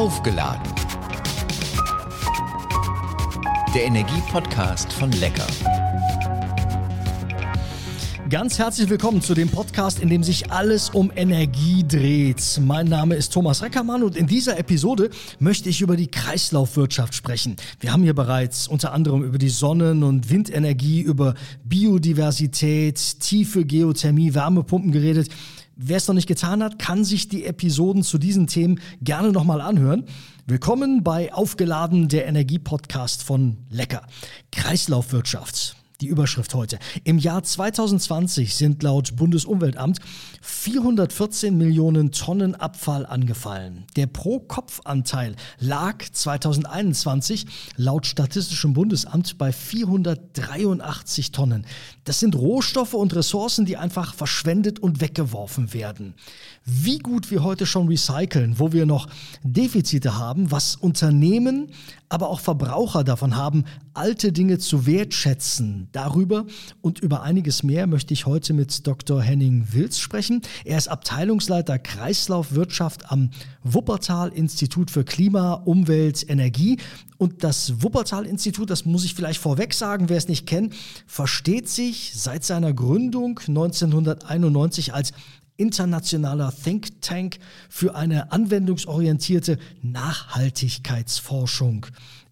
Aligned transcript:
Aufgeladen. 0.00 0.62
Der 3.74 3.84
Energie-Podcast 3.84 4.90
von 4.94 5.12
Lecker. 5.12 5.46
Ganz 8.30 8.58
herzlich 8.58 8.88
willkommen 8.88 9.20
zu 9.20 9.34
dem 9.34 9.50
Podcast, 9.50 10.00
in 10.00 10.08
dem 10.08 10.22
sich 10.22 10.50
alles 10.50 10.88
um 10.88 11.12
Energie 11.14 11.84
dreht. 11.86 12.60
Mein 12.64 12.86
Name 12.86 13.14
ist 13.14 13.34
Thomas 13.34 13.60
Reckermann 13.60 14.02
und 14.02 14.16
in 14.16 14.26
dieser 14.26 14.58
Episode 14.58 15.10
möchte 15.38 15.68
ich 15.68 15.82
über 15.82 15.98
die 15.98 16.06
Kreislaufwirtschaft 16.06 17.14
sprechen. 17.14 17.56
Wir 17.80 17.92
haben 17.92 18.02
hier 18.02 18.14
bereits 18.14 18.68
unter 18.68 18.94
anderem 18.94 19.22
über 19.22 19.36
die 19.36 19.50
Sonnen- 19.50 20.02
und 20.02 20.30
Windenergie, 20.30 21.02
über 21.02 21.34
Biodiversität, 21.64 23.20
tiefe 23.20 23.66
Geothermie, 23.66 24.32
Wärmepumpen 24.32 24.92
geredet. 24.92 25.28
Wer 25.82 25.96
es 25.96 26.06
noch 26.08 26.14
nicht 26.14 26.26
getan 26.26 26.62
hat, 26.62 26.78
kann 26.78 27.06
sich 27.06 27.28
die 27.28 27.46
Episoden 27.46 28.02
zu 28.02 28.18
diesen 28.18 28.46
Themen 28.46 28.80
gerne 29.00 29.32
nochmal 29.32 29.62
anhören. 29.62 30.04
Willkommen 30.46 31.02
bei 31.02 31.32
Aufgeladen, 31.32 32.08
der 32.08 32.26
Energie-Podcast 32.26 33.22
von 33.22 33.56
Lecker. 33.70 34.02
Kreislaufwirtschaft. 34.52 35.76
Die 36.02 36.08
Überschrift 36.08 36.54
heute. 36.54 36.78
Im 37.04 37.18
Jahr 37.18 37.42
2020 37.42 38.54
sind 38.54 38.82
laut 38.82 39.16
Bundesumweltamt 39.16 39.98
414 40.40 41.56
Millionen 41.56 42.10
Tonnen 42.10 42.54
Abfall 42.54 43.04
angefallen. 43.04 43.84
Der 43.96 44.06
Pro-Kopf-Anteil 44.06 45.36
lag 45.58 46.02
2021 46.10 47.46
laut 47.76 48.06
Statistischem 48.06 48.72
Bundesamt 48.72 49.36
bei 49.36 49.52
483 49.52 51.32
Tonnen. 51.32 51.66
Das 52.10 52.18
sind 52.18 52.34
Rohstoffe 52.34 52.94
und 52.94 53.14
Ressourcen, 53.14 53.66
die 53.66 53.76
einfach 53.76 54.14
verschwendet 54.14 54.80
und 54.80 55.00
weggeworfen 55.00 55.72
werden. 55.72 56.14
Wie 56.64 56.98
gut 56.98 57.30
wir 57.30 57.44
heute 57.44 57.66
schon 57.66 57.86
recyceln, 57.86 58.58
wo 58.58 58.72
wir 58.72 58.84
noch 58.84 59.08
Defizite 59.44 60.18
haben, 60.18 60.50
was 60.50 60.74
Unternehmen, 60.74 61.68
aber 62.08 62.28
auch 62.28 62.40
Verbraucher 62.40 63.04
davon 63.04 63.36
haben, 63.36 63.64
alte 63.94 64.32
Dinge 64.32 64.58
zu 64.58 64.86
wertschätzen. 64.86 65.88
Darüber 65.92 66.46
und 66.80 66.98
über 66.98 67.22
einiges 67.22 67.62
mehr 67.62 67.86
möchte 67.86 68.12
ich 68.12 68.26
heute 68.26 68.54
mit 68.54 68.88
Dr. 68.88 69.22
Henning 69.22 69.68
Wilz 69.70 70.00
sprechen. 70.00 70.42
Er 70.64 70.78
ist 70.78 70.88
Abteilungsleiter 70.88 71.78
Kreislaufwirtschaft 71.78 73.12
am 73.12 73.30
Wuppertal-Institut 73.62 74.90
für 74.90 75.04
Klima, 75.04 75.52
Umwelt, 75.52 76.28
Energie. 76.28 76.78
Und 77.18 77.44
das 77.44 77.82
Wuppertal-Institut, 77.82 78.70
das 78.70 78.86
muss 78.86 79.04
ich 79.04 79.14
vielleicht 79.14 79.40
vorweg 79.40 79.74
sagen, 79.74 80.08
wer 80.08 80.16
es 80.16 80.26
nicht 80.26 80.46
kennt, 80.46 80.74
versteht 81.06 81.68
sich 81.68 81.99
seit 82.14 82.44
seiner 82.44 82.72
Gründung 82.72 83.40
1991 83.46 84.94
als 84.94 85.12
internationaler 85.56 86.52
Think 86.52 87.02
Tank 87.02 87.38
für 87.68 87.94
eine 87.94 88.32
anwendungsorientierte 88.32 89.58
Nachhaltigkeitsforschung. 89.82 91.86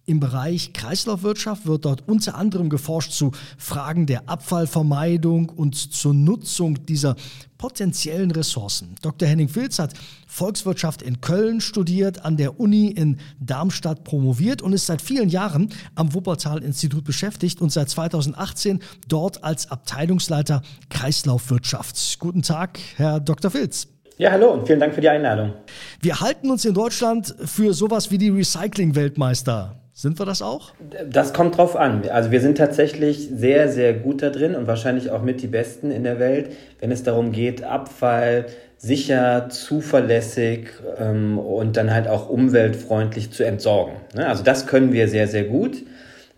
Im 0.09 0.19
Bereich 0.19 0.73
Kreislaufwirtschaft 0.73 1.67
wird 1.67 1.85
dort 1.85 2.07
unter 2.07 2.33
anderem 2.33 2.71
geforscht 2.71 3.11
zu 3.11 3.29
Fragen 3.59 4.07
der 4.07 4.27
Abfallvermeidung 4.27 5.49
und 5.49 5.75
zur 5.75 6.15
Nutzung 6.15 6.83
dieser 6.87 7.15
potenziellen 7.59 8.31
Ressourcen. 8.31 8.95
Dr. 9.03 9.27
Henning 9.27 9.49
Filz 9.49 9.77
hat 9.77 9.93
Volkswirtschaft 10.25 11.03
in 11.03 11.21
Köln 11.21 11.61
studiert, 11.61 12.25
an 12.25 12.37
der 12.37 12.59
Uni 12.59 12.87
in 12.87 13.19
Darmstadt 13.39 14.03
promoviert 14.03 14.63
und 14.63 14.73
ist 14.73 14.87
seit 14.87 15.03
vielen 15.03 15.29
Jahren 15.29 15.69
am 15.93 16.11
Wuppertal-Institut 16.15 17.03
beschäftigt 17.03 17.61
und 17.61 17.71
seit 17.71 17.91
2018 17.91 18.79
dort 19.07 19.43
als 19.43 19.69
Abteilungsleiter 19.69 20.63
Kreislaufwirtschaft. 20.89 22.17
Guten 22.17 22.41
Tag, 22.41 22.79
Herr 22.95 23.19
Dr. 23.19 23.51
Filz. 23.51 23.87
Ja, 24.17 24.31
hallo 24.31 24.53
und 24.53 24.65
vielen 24.65 24.79
Dank 24.79 24.95
für 24.95 25.01
die 25.01 25.09
Einladung. 25.09 25.53
Wir 26.01 26.19
halten 26.19 26.49
uns 26.49 26.65
in 26.65 26.73
Deutschland 26.73 27.35
für 27.45 27.75
sowas 27.75 28.09
wie 28.09 28.17
die 28.17 28.31
Recycling-Weltmeister. 28.31 29.75
Sind 29.99 30.17
wir 30.17 30.25
das 30.25 30.41
auch? 30.41 30.71
Das 31.09 31.33
kommt 31.33 31.57
drauf 31.57 31.75
an. 31.75 32.03
Also 32.09 32.31
wir 32.31 32.39
sind 32.39 32.57
tatsächlich 32.57 33.31
sehr, 33.35 33.67
sehr 33.67 33.93
gut 33.93 34.21
da 34.21 34.29
drin 34.29 34.55
und 34.55 34.65
wahrscheinlich 34.65 35.11
auch 35.11 35.21
mit 35.21 35.41
die 35.41 35.47
Besten 35.47 35.91
in 35.91 36.05
der 36.05 36.19
Welt, 36.19 36.53
wenn 36.79 36.89
es 36.89 37.03
darum 37.03 37.33
geht, 37.33 37.65
Abfall 37.65 38.45
sicher, 38.77 39.49
zuverlässig 39.49 40.69
ähm, 40.97 41.37
und 41.37 41.75
dann 41.75 41.93
halt 41.93 42.07
auch 42.07 42.29
umweltfreundlich 42.29 43.31
zu 43.31 43.43
entsorgen. 43.43 43.95
Ne? 44.15 44.25
Also 44.25 44.41
das 44.41 44.67
können 44.67 44.93
wir 44.93 45.09
sehr, 45.09 45.27
sehr 45.27 45.43
gut. 45.43 45.83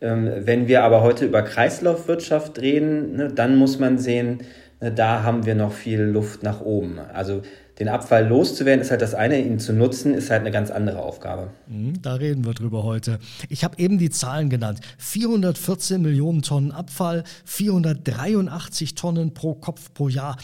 Ähm, 0.02 0.32
wenn 0.38 0.68
wir 0.68 0.82
aber 0.82 1.04
heute 1.04 1.26
über 1.26 1.44
Kreislaufwirtschaft 1.44 2.60
reden, 2.60 3.16
ne, 3.16 3.28
dann 3.28 3.58
muss 3.58 3.78
man 3.78 4.00
sehen, 4.00 4.40
ne, 4.80 4.92
da 4.92 5.22
haben 5.22 5.46
wir 5.46 5.54
noch 5.54 5.72
viel 5.72 6.02
Luft 6.02 6.42
nach 6.42 6.62
oben. 6.62 6.98
Also 7.14 7.44
den 7.80 7.88
Abfall 7.90 8.28
loszuwerden 8.28 8.82
ist 8.82 8.92
halt 8.92 9.02
das 9.02 9.14
eine, 9.14 9.40
ihn 9.40 9.60
zu 9.60 9.74
nutzen 9.74 10.14
ist 10.14 10.30
halt 10.30 10.42
eine 10.42 10.52
ganz 10.52 10.72
andere 10.72 11.00
Aufgabe. 11.02 11.52
Mhm, 11.68 12.02
da 12.02 12.16
reden 12.16 12.46
wir 12.46 12.54
drüber 12.54 12.84
heute. 12.84 13.20
Ich 13.50 13.64
habe 13.64 13.78
eben 13.80 13.98
die 13.98 14.10
Zahlen 14.10 14.50
genannt. 14.50 14.80
414 14.98 16.02
Millionen 16.02 16.42
Tonnen 16.42 16.72
Abfall, 16.72 17.24
483 17.46 18.96
Tonnen 18.96 19.34
pro 19.34 19.56
Kopf 19.56 19.94
pro 19.94 20.10
Jahr. 20.10 20.38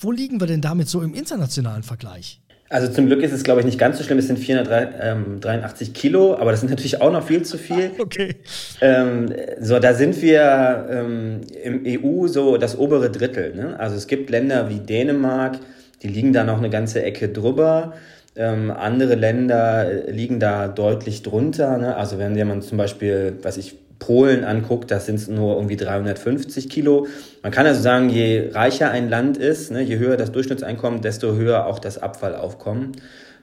Wo 0.00 0.12
liegen 0.12 0.40
wir 0.40 0.46
denn 0.46 0.60
damit 0.60 0.88
so 0.88 1.00
im 1.00 1.14
internationalen 1.14 1.82
Vergleich? 1.82 2.40
Also 2.68 2.92
zum 2.92 3.06
Glück 3.06 3.22
ist 3.22 3.32
es, 3.32 3.44
glaube 3.44 3.60
ich, 3.60 3.66
nicht 3.66 3.78
ganz 3.78 3.96
so 3.98 4.04
schlimm. 4.04 4.18
Es 4.18 4.26
sind 4.26 4.38
483 4.38 5.94
Kilo, 5.94 6.34
aber 6.34 6.50
das 6.50 6.60
sind 6.60 6.70
natürlich 6.70 7.00
auch 7.00 7.12
noch 7.12 7.24
viel 7.26 7.42
zu 7.42 7.58
viel. 7.58 7.92
Okay. 7.98 8.36
Ähm, 8.80 9.32
so, 9.60 9.78
da 9.78 9.94
sind 9.94 10.20
wir 10.22 10.86
ähm, 10.90 11.40
im 11.62 11.82
EU 11.86 12.26
so 12.28 12.56
das 12.56 12.78
obere 12.78 13.10
Drittel. 13.10 13.54
Ne? 13.54 13.78
Also 13.78 13.96
es 13.96 14.06
gibt 14.06 14.30
Länder 14.30 14.68
wie 14.68 14.78
Dänemark, 14.78 15.58
die 16.02 16.08
liegen 16.08 16.32
da 16.32 16.44
noch 16.44 16.58
eine 16.58 16.70
ganze 16.70 17.02
Ecke 17.02 17.28
drüber. 17.28 17.94
Ähm, 18.36 18.70
andere 18.70 19.14
Länder 19.14 19.90
liegen 20.08 20.40
da 20.40 20.68
deutlich 20.68 21.22
drunter. 21.22 21.78
Ne? 21.78 21.96
Also 21.96 22.18
wenn 22.18 22.36
man 22.46 22.62
zum 22.62 22.76
Beispiel, 22.78 23.38
was 23.42 23.56
ich 23.56 23.76
Polen 23.98 24.44
anguckt, 24.44 24.90
das 24.90 25.06
sind 25.06 25.28
nur 25.28 25.56
irgendwie 25.56 25.76
350 25.76 26.68
Kilo. 26.68 27.06
Man 27.42 27.52
kann 27.52 27.66
also 27.66 27.80
sagen, 27.80 28.10
je 28.10 28.50
reicher 28.52 28.90
ein 28.90 29.08
Land 29.08 29.36
ist, 29.36 29.70
ne, 29.70 29.80
je 29.80 29.98
höher 29.98 30.16
das 30.16 30.32
Durchschnittseinkommen, 30.32 31.00
desto 31.00 31.34
höher 31.34 31.66
auch 31.66 31.78
das 31.78 31.98
Abfallaufkommen. 31.98 32.92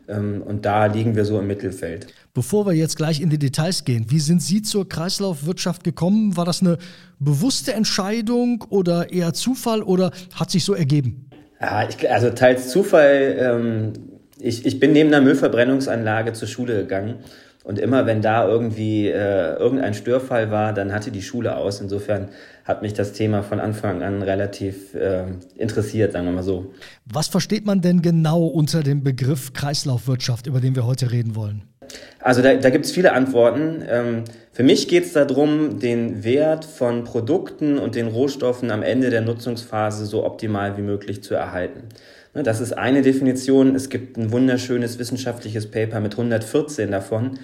Ähm, 0.08 0.44
und 0.46 0.66
da 0.66 0.86
liegen 0.86 1.16
wir 1.16 1.26
so 1.26 1.40
im 1.40 1.48
Mittelfeld. 1.48 2.08
Bevor 2.34 2.66
wir 2.66 2.74
jetzt 2.74 2.98
gleich 2.98 3.22
in 3.22 3.30
die 3.30 3.40
Details 3.40 3.84
gehen, 3.84 4.06
wie 4.10 4.20
sind 4.20 4.42
Sie 4.42 4.62
zur 4.62 4.88
Kreislaufwirtschaft 4.88 5.84
gekommen? 5.84 6.36
War 6.38 6.46
das 6.46 6.62
eine 6.62 6.78
bewusste 7.20 7.74
Entscheidung 7.74 8.64
oder 8.70 9.12
eher 9.12 9.34
Zufall 9.34 9.82
oder 9.82 10.12
hat 10.36 10.52
sich 10.52 10.64
so 10.64 10.74
ergeben? 10.74 11.26
Ja, 11.64 11.88
ich, 11.88 12.12
also 12.12 12.30
teils 12.30 12.70
Zufall. 12.70 13.38
Ähm, 13.40 13.94
ich, 14.38 14.66
ich 14.66 14.80
bin 14.82 14.92
neben 14.92 15.14
einer 15.14 15.22
Müllverbrennungsanlage 15.22 16.34
zur 16.34 16.50
Schule 16.50 16.76
gegangen 16.76 17.20
und 17.64 17.80
immer 17.80 18.06
wenn 18.06 18.22
da 18.22 18.46
irgendwie 18.46 19.08
äh, 19.08 19.54
irgendein 19.56 19.94
Störfall 19.94 20.52
war, 20.52 20.74
dann 20.74 20.94
hatte 20.94 21.12
die 21.12 21.22
Schule 21.22 21.56
aus. 21.56 21.80
Insofern 21.80 22.28
hat 22.66 22.82
mich 22.82 22.94
das 22.94 23.14
Thema 23.14 23.42
von 23.44 23.62
Anfang 23.62 24.04
an 24.04 24.22
relativ 24.22 24.94
äh, 24.96 25.24
interessiert, 25.56 26.12
sagen 26.12 26.26
wir 26.26 26.34
mal 26.34 26.44
so. 26.44 26.74
Was 27.06 27.28
versteht 27.28 27.66
man 27.66 27.80
denn 27.80 28.02
genau 28.02 28.46
unter 28.46 28.84
dem 28.84 29.02
Begriff 29.02 29.54
Kreislaufwirtschaft, 29.54 30.48
über 30.48 30.60
den 30.60 30.76
wir 30.76 30.86
heute 30.86 31.12
reden 31.12 31.38
wollen? 31.38 31.64
Also 32.20 32.42
da, 32.42 32.56
da 32.56 32.70
gibt 32.70 32.86
es 32.86 32.92
viele 32.92 33.14
Antworten. 33.14 33.82
Ähm, 33.88 34.24
für 34.54 34.62
mich 34.62 34.88
geht 34.88 35.06
es 35.06 35.14
darum, 35.14 35.80
den 35.80 36.24
Wert 36.24 36.64
von 36.64 37.06
Produkten 37.06 37.80
und 37.80 37.96
den 37.96 38.08
Rohstoffen 38.08 38.70
am 38.70 38.84
Ende 38.84 39.10
der 39.10 39.22
Nutzungsphase 39.22 40.06
so 40.06 40.24
optimal 40.24 40.78
wie 40.78 40.84
möglich 40.84 41.24
zu 41.24 41.34
erhalten. 41.34 41.90
Ne, 42.36 42.44
das 42.44 42.62
ist 42.62 42.74
eine 42.74 43.02
Definition. 43.02 43.76
Es 43.76 43.90
gibt 43.90 44.16
ein 44.16 44.32
wunderschönes 44.32 45.00
wissenschaftliches 45.00 45.72
Paper 45.72 46.00
mit 46.00 46.14
114 46.14 46.92
davon. 46.92 47.40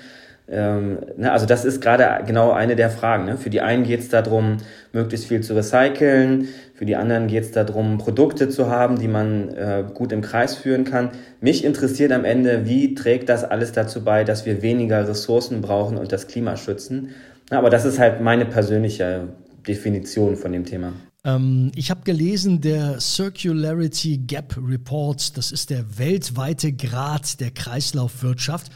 Ähm, 0.52 0.98
ne, 1.18 1.32
also 1.32 1.46
das 1.46 1.64
ist 1.64 1.82
gerade 1.82 2.26
genau 2.26 2.52
eine 2.52 2.76
der 2.76 2.90
Fragen. 2.90 3.26
Ne? 3.26 3.38
Für 3.38 3.50
die 3.50 3.62
einen 3.62 3.84
geht 3.84 4.00
es 4.00 4.10
darum, 4.10 4.58
möglichst 4.94 5.28
viel 5.28 5.42
zu 5.42 5.56
recyceln. 5.56 6.48
Für 6.74 6.86
die 6.86 6.96
anderen 6.96 7.28
geht 7.28 7.44
es 7.44 7.52
darum, 7.52 7.98
Produkte 8.00 8.50
zu 8.50 8.70
haben, 8.70 8.98
die 8.98 9.08
man 9.08 9.50
äh, 9.50 9.84
gut 9.94 10.12
im 10.12 10.22
Kreis 10.22 10.56
führen 10.56 10.86
kann. 10.86 11.12
Mich 11.40 11.64
interessiert 11.64 12.12
am 12.12 12.26
Ende, 12.26 12.66
wie 12.66 12.96
trägt 12.96 13.30
das 13.30 13.44
alles 13.44 13.74
dazu 13.74 14.04
bei, 14.04 14.24
dass 14.24 14.46
wir 14.46 14.62
weniger 14.62 15.08
Ressourcen 15.08 15.62
brauchen 15.62 15.98
und 15.98 16.12
das 16.12 16.28
Klima 16.28 16.58
schützen. 16.58 17.10
Aber 17.52 17.70
das 17.70 17.86
ist 17.86 18.00
halt 18.00 18.22
meine 18.22 18.46
persönliche 18.46 19.28
Definition 19.68 20.36
von 20.36 20.52
dem 20.52 20.66
Thema. 20.66 20.94
Ähm, 21.26 21.72
ich 21.76 21.92
habe 21.92 22.02
gelesen, 22.04 22.62
der 22.62 23.00
Circularity 23.00 24.18
Gap 24.18 24.58
Report, 24.58 25.38
das 25.38 25.52
ist 25.52 25.70
der 25.70 25.98
weltweite 25.98 26.74
Grad 26.74 27.40
der 27.40 27.52
Kreislaufwirtschaft. 27.52 28.72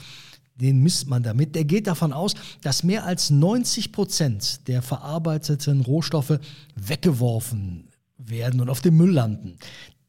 Den 0.55 0.81
misst 0.81 1.07
man 1.07 1.23
damit. 1.23 1.55
Der 1.55 1.65
geht 1.65 1.87
davon 1.87 2.13
aus, 2.13 2.35
dass 2.61 2.83
mehr 2.83 3.05
als 3.05 3.29
90 3.29 3.91
Prozent 3.91 4.67
der 4.67 4.81
verarbeiteten 4.81 5.81
Rohstoffe 5.81 6.39
weggeworfen 6.75 7.89
werden 8.17 8.61
und 8.61 8.69
auf 8.69 8.81
dem 8.81 8.97
Müll 8.97 9.11
landen. 9.11 9.57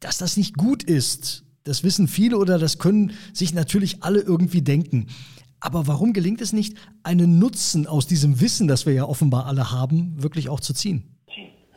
Dass 0.00 0.18
das 0.18 0.36
nicht 0.36 0.56
gut 0.56 0.82
ist, 0.82 1.44
das 1.64 1.82
wissen 1.82 2.08
viele 2.08 2.36
oder 2.36 2.58
das 2.58 2.78
können 2.78 3.12
sich 3.32 3.54
natürlich 3.54 4.02
alle 4.02 4.20
irgendwie 4.20 4.60
denken. 4.62 5.06
Aber 5.60 5.86
warum 5.86 6.12
gelingt 6.12 6.42
es 6.42 6.52
nicht, 6.52 6.76
einen 7.02 7.38
Nutzen 7.38 7.86
aus 7.86 8.06
diesem 8.06 8.42
Wissen, 8.42 8.68
das 8.68 8.84
wir 8.84 8.92
ja 8.92 9.04
offenbar 9.04 9.46
alle 9.46 9.70
haben, 9.70 10.22
wirklich 10.22 10.50
auch 10.50 10.60
zu 10.60 10.74
ziehen? 10.74 11.16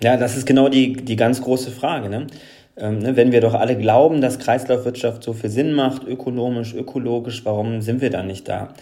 Ja, 0.04 0.18
das 0.18 0.36
ist 0.36 0.46
genau 0.46 0.68
die, 0.68 0.94
die 0.94 1.16
ganz 1.16 1.42
große 1.42 1.72
Frage. 1.72 2.10
Ne? 2.10 2.28
Ähm, 2.78 3.00
ne, 3.00 3.16
wenn 3.16 3.32
wir 3.32 3.42
doch 3.42 3.56
alle 3.56 3.76
glauben, 3.76 4.22
dass 4.22 4.40
Kreislaufwirtschaft 4.40 5.24
so 5.24 5.34
viel 5.34 5.50
Sinn 5.50 5.74
macht, 5.74 6.04
ökonomisch, 6.04 6.74
ökologisch, 6.76 7.44
warum 7.44 7.82
sind 7.82 8.02
wir 8.02 8.12
dann 8.12 8.28
nicht 8.28 8.48
da? 8.48 8.74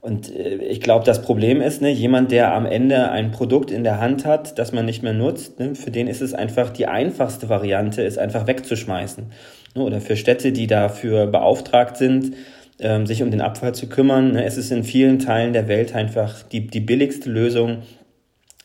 Und 0.00 0.34
äh, 0.34 0.56
ich 0.56 0.80
glaube, 0.80 1.04
das 1.04 1.22
Problem 1.22 1.60
ist, 1.60 1.82
ne, 1.82 1.90
jemand, 1.90 2.32
der 2.32 2.54
am 2.54 2.66
Ende 2.66 3.10
ein 3.10 3.30
Produkt 3.30 3.70
in 3.70 3.84
der 3.84 4.00
Hand 4.00 4.24
hat, 4.26 4.58
das 4.58 4.72
man 4.72 4.84
nicht 4.84 5.02
mehr 5.02 5.12
nutzt, 5.12 5.58
ne, 5.58 5.74
für 5.74 5.90
den 5.90 6.06
ist 6.06 6.20
es 6.20 6.34
einfach 6.34 6.70
die 6.70 6.86
einfachste 6.86 7.48
Variante, 7.48 8.02
es 8.02 8.18
einfach 8.18 8.46
wegzuschmeißen. 8.46 9.26
Ne, 9.74 9.82
oder 9.82 10.00
für 10.00 10.16
Städte, 10.16 10.52
die 10.52 10.66
dafür 10.66 11.26
beauftragt 11.26 11.96
sind, 11.96 12.34
ähm, 12.78 13.06
sich 13.06 13.22
um 13.22 13.30
den 13.30 13.40
Abfall 13.40 13.74
zu 13.74 13.88
kümmern, 13.88 14.32
ne, 14.32 14.44
es 14.44 14.56
ist 14.56 14.70
in 14.70 14.84
vielen 14.84 15.18
Teilen 15.18 15.52
der 15.52 15.68
Welt 15.68 15.94
einfach 15.94 16.42
die, 16.42 16.66
die 16.66 16.80
billigste 16.80 17.30
Lösung, 17.30 17.78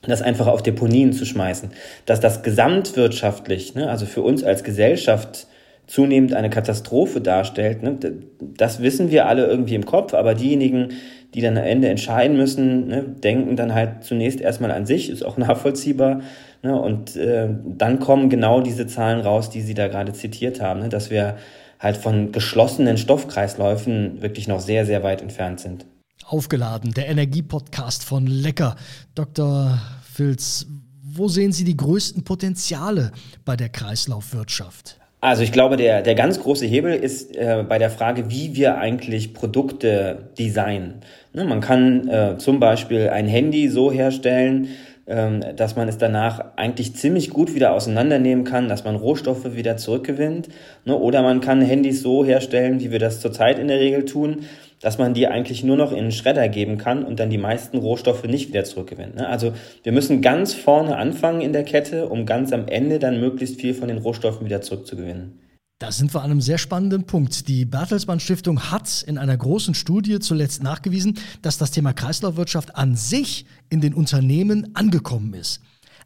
das 0.09 0.21
einfach 0.21 0.47
auf 0.47 0.63
Deponien 0.63 1.13
zu 1.13 1.25
schmeißen. 1.25 1.69
Dass 2.05 2.19
das 2.19 2.43
gesamtwirtschaftlich, 2.43 3.75
ne, 3.75 3.89
also 3.89 4.05
für 4.05 4.21
uns 4.21 4.43
als 4.43 4.63
Gesellschaft, 4.63 5.47
zunehmend 5.87 6.33
eine 6.33 6.49
Katastrophe 6.49 7.21
darstellt, 7.21 7.83
ne, 7.83 7.97
das 8.39 8.81
wissen 8.81 9.11
wir 9.11 9.27
alle 9.27 9.45
irgendwie 9.45 9.75
im 9.75 9.85
Kopf, 9.85 10.13
aber 10.13 10.33
diejenigen, 10.33 10.89
die 11.33 11.41
dann 11.41 11.57
am 11.57 11.63
Ende 11.63 11.89
entscheiden 11.89 12.37
müssen, 12.37 12.87
ne, 12.87 13.03
denken 13.03 13.55
dann 13.55 13.73
halt 13.73 14.03
zunächst 14.03 14.41
erstmal 14.41 14.71
an 14.71 14.85
sich, 14.85 15.09
ist 15.09 15.23
auch 15.23 15.37
nachvollziehbar. 15.37 16.21
Ne, 16.63 16.79
und 16.79 17.15
äh, 17.15 17.47
dann 17.77 17.99
kommen 17.99 18.29
genau 18.29 18.61
diese 18.61 18.87
Zahlen 18.87 19.21
raus, 19.21 19.49
die 19.49 19.61
Sie 19.61 19.73
da 19.73 19.87
gerade 19.87 20.13
zitiert 20.13 20.61
haben, 20.61 20.79
ne, 20.79 20.89
dass 20.89 21.11
wir 21.11 21.35
halt 21.79 21.97
von 21.97 22.31
geschlossenen 22.31 22.97
Stoffkreisläufen 22.97 24.21
wirklich 24.21 24.47
noch 24.47 24.61
sehr, 24.61 24.85
sehr 24.85 25.03
weit 25.03 25.21
entfernt 25.21 25.59
sind. 25.59 25.85
Aufgeladen, 26.27 26.93
der 26.93 27.07
Energiepodcast 27.07 28.03
von 28.03 28.25
Lecker. 28.25 28.75
Dr. 29.13 29.79
Filz, 30.11 30.65
wo 31.03 31.27
sehen 31.27 31.51
Sie 31.51 31.63
die 31.63 31.77
größten 31.77 32.23
Potenziale 32.23 33.11
bei 33.45 33.55
der 33.55 33.69
Kreislaufwirtschaft? 33.69 34.99
Also 35.21 35.43
ich 35.43 35.51
glaube, 35.51 35.77
der, 35.77 36.01
der 36.01 36.15
ganz 36.15 36.39
große 36.39 36.65
Hebel 36.65 36.93
ist 36.93 37.35
äh, 37.35 37.63
bei 37.67 37.77
der 37.77 37.89
Frage, 37.89 38.29
wie 38.29 38.55
wir 38.55 38.77
eigentlich 38.77 39.33
Produkte 39.33 40.29
designen. 40.37 41.01
Ne, 41.33 41.45
man 41.45 41.61
kann 41.61 42.07
äh, 42.07 42.37
zum 42.37 42.59
Beispiel 42.59 43.09
ein 43.09 43.27
Handy 43.27 43.69
so 43.69 43.91
herstellen, 43.91 44.69
ähm, 45.07 45.43
dass 45.55 45.75
man 45.75 45.87
es 45.87 45.99
danach 45.99 46.57
eigentlich 46.57 46.95
ziemlich 46.95 47.29
gut 47.29 47.53
wieder 47.53 47.73
auseinandernehmen 47.73 48.43
kann, 48.43 48.69
dass 48.69 48.83
man 48.83 48.95
Rohstoffe 48.95 49.55
wieder 49.55 49.77
zurückgewinnt. 49.77 50.49
Ne? 50.83 50.95
Oder 50.95 51.21
man 51.21 51.41
kann 51.41 51.61
Handys 51.61 52.01
so 52.01 52.25
herstellen, 52.25 52.79
wie 52.79 52.91
wir 52.91 52.97
das 52.97 53.21
zurzeit 53.21 53.59
in 53.59 53.67
der 53.67 53.79
Regel 53.79 54.05
tun, 54.05 54.45
dass 54.85 54.99
man 54.99 55.15
die 55.15 55.27
eigentlich 55.27 55.63
nur 55.63 55.77
noch 55.77 55.91
in 55.91 55.97
einen 55.97 56.11
Schredder 56.11 56.47
geben 56.47 56.77
kann 56.77 57.03
und 57.03 57.19
dann 57.19 57.31
die 57.31 57.39
meisten 57.39 57.79
Rohstoffe 57.79 58.23
nicht 58.25 58.49
wieder 58.49 58.65
zurückgewinnt. 58.65 59.15
Ne? 59.15 59.27
Also 59.27 59.51
wir 59.81 59.91
müssen 59.91 60.21
ganz 60.21 60.53
vorne 60.53 60.95
anfangen 60.97 61.41
in 61.41 61.53
der 61.53 61.63
Kette, 61.63 62.07
um 62.07 62.27
ganz 62.27 62.53
am 62.53 62.67
Ende 62.67 62.99
dann 62.99 63.19
möglichst 63.19 63.59
viel 63.59 63.73
von 63.73 63.87
den 63.87 63.97
Rohstoffen 63.97 64.45
wieder 64.45 64.61
zurückzugewinnen. 64.61 65.39
Da 65.79 65.91
sind 65.91 66.13
wir 66.13 66.21
an 66.21 66.29
einem 66.29 66.41
sehr 66.41 66.59
spannenden 66.59 67.05
Punkt. 67.07 67.47
Die 67.47 67.65
Bertelsmann 67.65 68.19
Stiftung 68.19 68.69
hat 68.69 69.01
in 69.01 69.17
einer 69.17 69.35
großen 69.35 69.73
Studie 69.73 70.19
zuletzt 70.19 70.61
nachgewiesen, 70.61 71.17
dass 71.41 71.57
das 71.57 71.71
Thema 71.71 71.91
Kreislaufwirtschaft 71.91 72.75
an 72.75 72.95
sich 72.95 73.47
in 73.71 73.81
den 73.81 73.95
Unternehmen 73.95 74.75
angekommen 74.75 75.33
ist. 75.33 75.61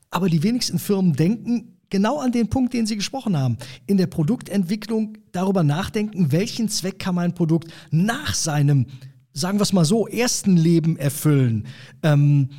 Aber 0.10 0.30
die 0.30 0.42
wenigsten 0.42 0.80
Firmen 0.80 1.18
denken 1.18 1.79
genau 1.90 2.20
an 2.20 2.32
den 2.32 2.50
Punkt, 2.50 2.74
den 2.74 2.86
Sie 2.86 2.96
gesprochen 2.96 3.38
haben. 3.38 3.58
In 3.88 3.98
der 3.98 4.08
Produktentwicklung 4.08 5.18
darüber 5.32 5.64
nachdenken, 5.64 6.32
welchen 6.32 6.70
Zweck 6.70 7.00
kann 7.00 7.16
mein 7.16 7.34
Produkt 7.34 7.72
nach 7.92 8.34
seinem, 8.34 8.88
sagen 9.34 9.60
wir 9.60 9.64
es 9.64 9.74
mal 9.74 9.86
so, 9.86 10.08
ersten 10.08 10.58
Leben 10.58 10.98
erfüllen. 10.98 11.68
Ähm, 12.04 12.50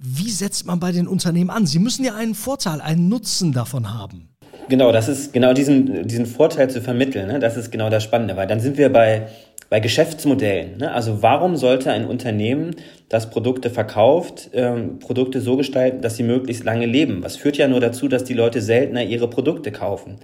wie 0.00 0.30
setzt 0.30 0.66
man 0.66 0.78
bei 0.78 0.92
den 0.92 1.08
Unternehmen 1.08 1.50
an? 1.50 1.66
Sie 1.66 1.78
müssen 1.78 2.04
ja 2.04 2.14
einen 2.14 2.34
Vorteil, 2.34 2.80
einen 2.80 3.08
Nutzen 3.08 3.52
davon 3.52 3.92
haben. 3.92 4.28
Genau, 4.68 4.92
das 4.92 5.08
ist 5.08 5.32
genau 5.32 5.54
diesen, 5.54 6.06
diesen 6.06 6.26
Vorteil 6.26 6.68
zu 6.68 6.82
vermitteln. 6.82 7.26
Ne? 7.26 7.38
Das 7.38 7.56
ist 7.56 7.70
genau 7.70 7.88
das 7.88 8.04
Spannende, 8.04 8.36
weil 8.36 8.46
dann 8.46 8.60
sind 8.60 8.76
wir 8.76 8.92
bei, 8.92 9.28
bei 9.70 9.80
Geschäftsmodellen. 9.80 10.78
Ne? 10.78 10.92
Also 10.92 11.22
warum 11.22 11.56
sollte 11.56 11.90
ein 11.90 12.06
Unternehmen, 12.06 12.76
das 13.08 13.30
Produkte 13.30 13.70
verkauft, 13.70 14.50
ähm, 14.54 14.98
Produkte 14.98 15.40
so 15.40 15.56
gestalten, 15.56 16.00
dass 16.00 16.16
sie 16.16 16.22
möglichst 16.22 16.64
lange 16.64 16.86
leben? 16.86 17.22
Was 17.22 17.36
führt 17.36 17.56
ja 17.56 17.68
nur 17.68 17.80
dazu, 17.80 18.08
dass 18.08 18.24
die 18.24 18.34
Leute 18.34 18.62
seltener 18.62 19.02
ihre 19.02 19.28
Produkte 19.28 19.72
kaufen. 19.72 20.16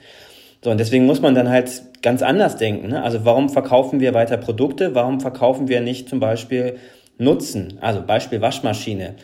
So, 0.62 0.70
und 0.70 0.78
deswegen 0.78 1.06
muss 1.06 1.20
man 1.20 1.34
dann 1.34 1.50
halt 1.50 1.82
ganz 2.02 2.22
anders 2.22 2.56
denken. 2.56 2.88
Ne? 2.88 3.02
Also 3.02 3.24
warum 3.24 3.50
verkaufen 3.50 4.00
wir 4.00 4.14
weiter 4.14 4.36
Produkte? 4.38 4.94
Warum 4.94 5.20
verkaufen 5.20 5.68
wir 5.68 5.80
nicht 5.80 6.08
zum 6.08 6.20
Beispiel 6.20 6.76
Nutzen? 7.18 7.78
Also 7.80 8.02
Beispiel 8.02 8.40
Waschmaschine. 8.40 9.14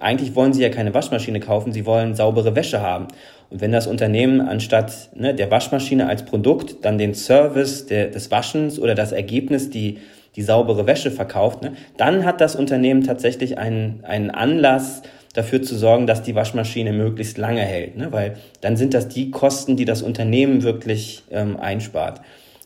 Eigentlich 0.00 0.34
wollen 0.34 0.52
Sie 0.52 0.62
ja 0.62 0.68
keine 0.68 0.94
Waschmaschine 0.94 1.40
kaufen, 1.40 1.72
Sie 1.72 1.86
wollen 1.86 2.14
saubere 2.14 2.54
Wäsche 2.54 2.80
haben. 2.80 3.08
Und 3.50 3.60
wenn 3.60 3.72
das 3.72 3.86
Unternehmen 3.86 4.40
anstatt 4.40 5.10
ne, 5.14 5.34
der 5.34 5.50
Waschmaschine 5.50 6.08
als 6.08 6.24
Produkt 6.24 6.84
dann 6.84 6.98
den 6.98 7.14
Service 7.14 7.86
der, 7.86 8.08
des 8.08 8.30
Waschens 8.30 8.78
oder 8.78 8.94
das 8.94 9.12
Ergebnis, 9.12 9.70
die, 9.70 9.98
die 10.36 10.42
saubere 10.42 10.86
Wäsche 10.86 11.10
verkauft, 11.10 11.62
ne, 11.62 11.72
dann 11.96 12.24
hat 12.24 12.40
das 12.40 12.56
Unternehmen 12.56 13.04
tatsächlich 13.04 13.58
einen, 13.58 14.00
einen 14.04 14.30
Anlass, 14.30 15.02
dafür 15.34 15.62
zu 15.62 15.76
sorgen, 15.76 16.06
dass 16.06 16.22
die 16.22 16.34
Waschmaschine 16.34 16.92
möglichst 16.92 17.36
lange 17.38 17.60
hält. 17.60 17.96
Ne? 17.96 18.10
Weil 18.12 18.36
dann 18.60 18.76
sind 18.76 18.94
das 18.94 19.08
die 19.08 19.30
Kosten, 19.30 19.76
die 19.76 19.84
das 19.84 20.00
Unternehmen 20.00 20.62
wirklich 20.62 21.24
ähm, 21.30 21.58
einspart. 21.58 22.22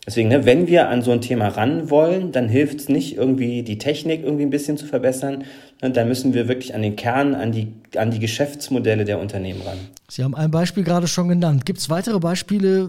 Deswegen, 0.08 0.30
ne, 0.30 0.46
wenn 0.46 0.68
wir 0.68 0.88
an 0.88 1.02
so 1.02 1.10
ein 1.10 1.20
Thema 1.20 1.48
ran 1.48 1.90
wollen, 1.90 2.32
dann 2.32 2.48
hilft 2.48 2.80
es 2.80 2.88
nicht 2.88 3.18
irgendwie 3.18 3.62
die 3.62 3.76
Technik 3.76 4.22
irgendwie 4.22 4.44
ein 4.44 4.48
bisschen 4.48 4.78
zu 4.78 4.86
verbessern, 4.86 5.44
ne, 5.82 5.90
dann 5.90 6.08
müssen 6.08 6.32
wir 6.32 6.48
wirklich 6.48 6.74
an 6.74 6.80
den 6.80 6.96
Kern, 6.96 7.34
an 7.34 7.52
die, 7.52 7.74
an 7.94 8.10
die 8.10 8.18
Geschäftsmodelle 8.18 9.04
der 9.04 9.18
Unternehmen 9.18 9.60
ran. 9.60 9.76
Sie 10.08 10.24
haben 10.24 10.34
ein 10.34 10.50
Beispiel 10.50 10.82
gerade 10.82 11.08
schon 11.08 11.28
genannt. 11.28 11.66
Gibt 11.66 11.80
es 11.80 11.90
weitere 11.90 12.18
Beispiele, 12.20 12.88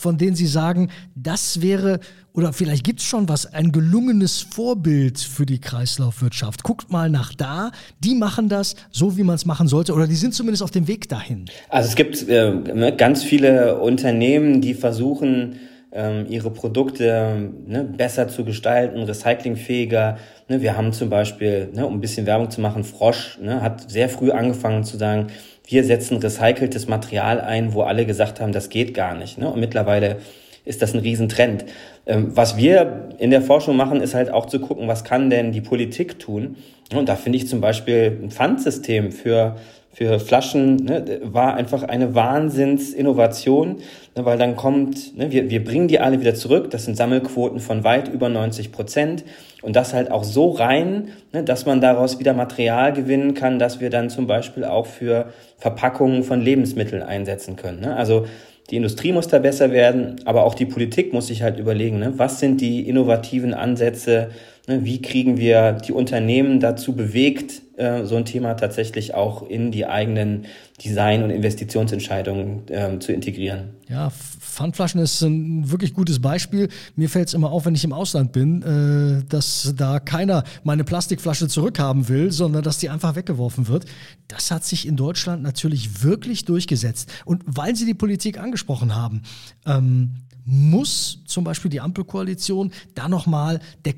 von 0.00 0.18
denen 0.18 0.34
Sie 0.34 0.48
sagen, 0.48 0.90
das 1.14 1.62
wäre, 1.62 2.00
oder 2.32 2.52
vielleicht 2.52 2.82
gibt 2.82 2.98
es 2.98 3.06
schon 3.06 3.28
was, 3.28 3.54
ein 3.54 3.70
gelungenes 3.70 4.40
Vorbild 4.40 5.20
für 5.20 5.46
die 5.46 5.60
Kreislaufwirtschaft? 5.60 6.64
Guckt 6.64 6.90
mal 6.90 7.08
nach 7.08 7.32
da, 7.34 7.70
die 8.02 8.16
machen 8.16 8.48
das 8.48 8.74
so, 8.90 9.16
wie 9.16 9.22
man 9.22 9.36
es 9.36 9.46
machen 9.46 9.68
sollte, 9.68 9.92
oder 9.94 10.08
die 10.08 10.16
sind 10.16 10.34
zumindest 10.34 10.64
auf 10.64 10.72
dem 10.72 10.88
Weg 10.88 11.08
dahin. 11.08 11.44
Also 11.68 11.90
es 11.90 11.94
gibt 11.94 12.28
äh, 12.28 12.50
ne, 12.50 12.96
ganz 12.96 13.22
viele 13.22 13.78
Unternehmen, 13.78 14.60
die 14.60 14.74
versuchen, 14.74 15.60
ähm, 15.92 16.26
ihre 16.28 16.50
Produkte 16.50 17.50
ne, 17.66 17.84
besser 17.84 18.28
zu 18.28 18.44
gestalten, 18.44 19.02
recyclingfähiger. 19.02 20.18
Ne, 20.48 20.60
wir 20.60 20.76
haben 20.76 20.92
zum 20.92 21.08
Beispiel, 21.08 21.70
ne, 21.72 21.86
um 21.86 21.94
ein 21.94 22.00
bisschen 22.00 22.26
Werbung 22.26 22.50
zu 22.50 22.60
machen, 22.60 22.84
Frosch 22.84 23.38
ne, 23.40 23.62
hat 23.62 23.90
sehr 23.90 24.08
früh 24.08 24.30
angefangen 24.30 24.84
zu 24.84 24.96
sagen, 24.96 25.28
wir 25.66 25.84
setzen 25.84 26.16
recyceltes 26.16 26.88
Material 26.88 27.40
ein, 27.40 27.74
wo 27.74 27.82
alle 27.82 28.06
gesagt 28.06 28.40
haben, 28.40 28.52
das 28.52 28.70
geht 28.70 28.94
gar 28.94 29.14
nicht. 29.14 29.38
Ne? 29.38 29.50
Und 29.50 29.60
mittlerweile 29.60 30.16
ist 30.64 30.82
das 30.82 30.94
ein 30.94 31.00
Riesentrend. 31.00 31.64
Ähm, 32.06 32.36
was 32.36 32.56
wir 32.56 33.08
in 33.18 33.30
der 33.30 33.42
Forschung 33.42 33.76
machen, 33.76 34.00
ist 34.00 34.14
halt 34.14 34.30
auch 34.30 34.46
zu 34.46 34.60
gucken, 34.60 34.88
was 34.88 35.04
kann 35.04 35.30
denn 35.30 35.52
die 35.52 35.60
Politik 35.60 36.18
tun? 36.18 36.56
Und 36.94 37.08
da 37.08 37.16
finde 37.16 37.38
ich 37.38 37.48
zum 37.48 37.60
Beispiel 37.60 38.18
ein 38.22 38.30
Pfandsystem 38.30 39.12
für 39.12 39.56
für 39.92 40.20
Flaschen 40.20 40.76
ne, 40.76 41.20
war 41.24 41.54
einfach 41.54 41.82
eine 41.82 42.14
Wahnsinnsinnovation, 42.14 43.78
ne, 44.16 44.24
weil 44.24 44.38
dann 44.38 44.54
kommt, 44.54 45.16
ne, 45.16 45.32
wir, 45.32 45.50
wir 45.50 45.64
bringen 45.64 45.88
die 45.88 45.98
alle 45.98 46.20
wieder 46.20 46.34
zurück, 46.34 46.70
das 46.70 46.84
sind 46.84 46.96
Sammelquoten 46.96 47.60
von 47.60 47.84
weit 47.84 48.08
über 48.08 48.28
90 48.28 48.70
Prozent 48.70 49.24
und 49.62 49.74
das 49.74 49.94
halt 49.94 50.10
auch 50.10 50.24
so 50.24 50.50
rein, 50.50 51.08
ne, 51.32 51.42
dass 51.42 51.66
man 51.66 51.80
daraus 51.80 52.18
wieder 52.18 52.34
Material 52.34 52.92
gewinnen 52.92 53.34
kann, 53.34 53.58
dass 53.58 53.80
wir 53.80 53.90
dann 53.90 54.10
zum 54.10 54.26
Beispiel 54.26 54.64
auch 54.64 54.86
für 54.86 55.32
Verpackungen 55.56 56.22
von 56.22 56.40
Lebensmitteln 56.40 57.02
einsetzen 57.02 57.56
können. 57.56 57.80
Ne? 57.80 57.96
Also 57.96 58.26
die 58.70 58.76
Industrie 58.76 59.12
muss 59.12 59.28
da 59.28 59.38
besser 59.38 59.72
werden, 59.72 60.16
aber 60.26 60.44
auch 60.44 60.54
die 60.54 60.66
Politik 60.66 61.12
muss 61.12 61.28
sich 61.28 61.42
halt 61.42 61.58
überlegen, 61.58 61.98
ne, 61.98 62.12
was 62.16 62.38
sind 62.38 62.60
die 62.60 62.88
innovativen 62.88 63.54
Ansätze, 63.54 64.28
Ne, 64.68 64.84
wie 64.84 65.00
kriegen 65.00 65.38
wir 65.38 65.72
die 65.72 65.92
Unternehmen 65.92 66.60
dazu 66.60 66.94
bewegt, 66.94 67.62
äh, 67.78 68.04
so 68.04 68.16
ein 68.16 68.24
Thema 68.24 68.54
tatsächlich 68.54 69.14
auch 69.14 69.48
in 69.48 69.70
die 69.70 69.86
eigenen 69.86 70.46
Design- 70.84 71.22
und 71.22 71.30
Investitionsentscheidungen 71.30 72.62
ähm, 72.70 73.00
zu 73.00 73.12
integrieren? 73.12 73.70
Ja, 73.88 74.10
Pfandflaschen 74.10 75.00
ist 75.00 75.22
ein 75.22 75.70
wirklich 75.70 75.94
gutes 75.94 76.20
Beispiel. 76.20 76.68
Mir 76.96 77.08
fällt 77.08 77.28
es 77.28 77.34
immer 77.34 77.50
auf, 77.50 77.66
wenn 77.66 77.74
ich 77.74 77.84
im 77.84 77.92
Ausland 77.92 78.32
bin, 78.32 78.62
äh, 78.62 79.24
dass 79.28 79.72
da 79.76 80.00
keiner 80.00 80.44
meine 80.64 80.84
Plastikflasche 80.84 81.48
zurückhaben 81.48 82.08
will, 82.08 82.32
sondern 82.32 82.62
dass 82.62 82.78
die 82.78 82.90
einfach 82.90 83.14
weggeworfen 83.14 83.68
wird. 83.68 83.86
Das 84.26 84.50
hat 84.50 84.64
sich 84.64 84.86
in 84.86 84.96
Deutschland 84.96 85.42
natürlich 85.42 86.02
wirklich 86.02 86.44
durchgesetzt. 86.44 87.10
Und 87.24 87.42
weil 87.46 87.76
Sie 87.76 87.86
die 87.86 87.94
Politik 87.94 88.38
angesprochen 88.38 88.94
haben, 88.94 89.22
ähm, 89.66 90.16
muss 90.44 91.22
zum 91.26 91.44
Beispiel 91.44 91.70
die 91.70 91.80
Ampelkoalition 91.80 92.72
da 92.94 93.08
nochmal 93.08 93.60
der 93.84 93.92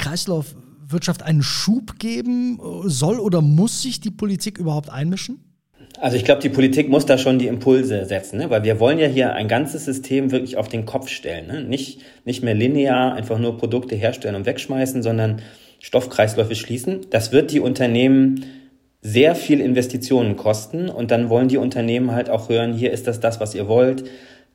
Kreislaufwirtschaft 0.91 1.23
einen 1.23 1.43
Schub 1.43 1.99
geben? 1.99 2.61
Soll 2.85 3.19
oder 3.19 3.41
muss 3.41 3.83
sich 3.83 4.01
die 4.01 4.11
Politik 4.11 4.59
überhaupt 4.59 4.91
einmischen? 4.91 5.45
Also 6.01 6.17
ich 6.17 6.25
glaube, 6.25 6.41
die 6.41 6.49
Politik 6.49 6.89
muss 6.89 7.07
da 7.07 7.19
schon 7.19 7.39
die 7.39 7.47
Impulse 7.47 8.05
setzen, 8.05 8.39
ne? 8.39 8.51
weil 8.51 8.63
wir 8.63 8.81
wollen 8.81 8.99
ja 8.99 9.07
hier 9.07 9.35
ein 9.35 9.49
ganzes 9.49 9.85
System 9.85 10.31
wirklich 10.31 10.57
auf 10.57 10.69
den 10.69 10.87
Kopf 10.87 11.09
stellen. 11.09 11.47
Ne? 11.47 11.65
Nicht, 11.65 12.01
nicht 12.25 12.43
mehr 12.43 12.55
linear 12.55 13.15
einfach 13.15 13.39
nur 13.39 13.59
Produkte 13.59 13.97
herstellen 13.97 14.35
und 14.35 14.47
wegschmeißen, 14.47 15.03
sondern 15.03 15.43
Stoffkreisläufe 15.81 16.55
schließen. 16.55 17.07
Das 17.11 17.33
wird 17.33 17.51
die 17.53 17.61
Unternehmen 17.61 18.45
sehr 19.03 19.35
viel 19.35 19.61
Investitionen 19.61 20.37
kosten 20.37 20.89
und 20.89 21.11
dann 21.11 21.29
wollen 21.29 21.49
die 21.49 21.57
Unternehmen 21.57 22.13
halt 22.13 22.31
auch 22.31 22.49
hören, 22.49 22.75
hier 22.75 22.93
ist 22.93 23.07
das 23.07 23.19
das, 23.19 23.41
was 23.41 23.55
ihr 23.55 23.67
wollt 23.67 24.05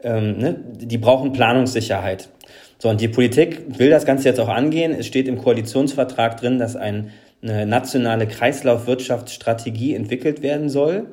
ähm, 0.06 0.38
ne, 0.38 0.56
die 0.76 0.98
brauchen 0.98 1.34
Planungssicherheit. 1.34 2.30
So, 2.78 2.90
und 2.90 3.00
die 3.02 3.08
Politik 3.08 3.80
will 3.80 3.90
das 3.90 4.06
Ganze 4.06 4.28
jetzt 4.28 4.40
auch 4.40 4.50
angehen. 4.50 4.94
Es 4.94 5.08
steht 5.08 5.28
im 5.28 5.38
Koalitionsvertrag 5.38 6.38
drin, 6.38 6.60
dass 6.60 6.76
ein, 6.76 7.12
eine 7.42 7.66
nationale 7.66 8.28
Kreislaufwirtschaftsstrategie 8.28 9.96
entwickelt 9.96 10.42
werden 10.42 10.70
soll. 10.70 11.08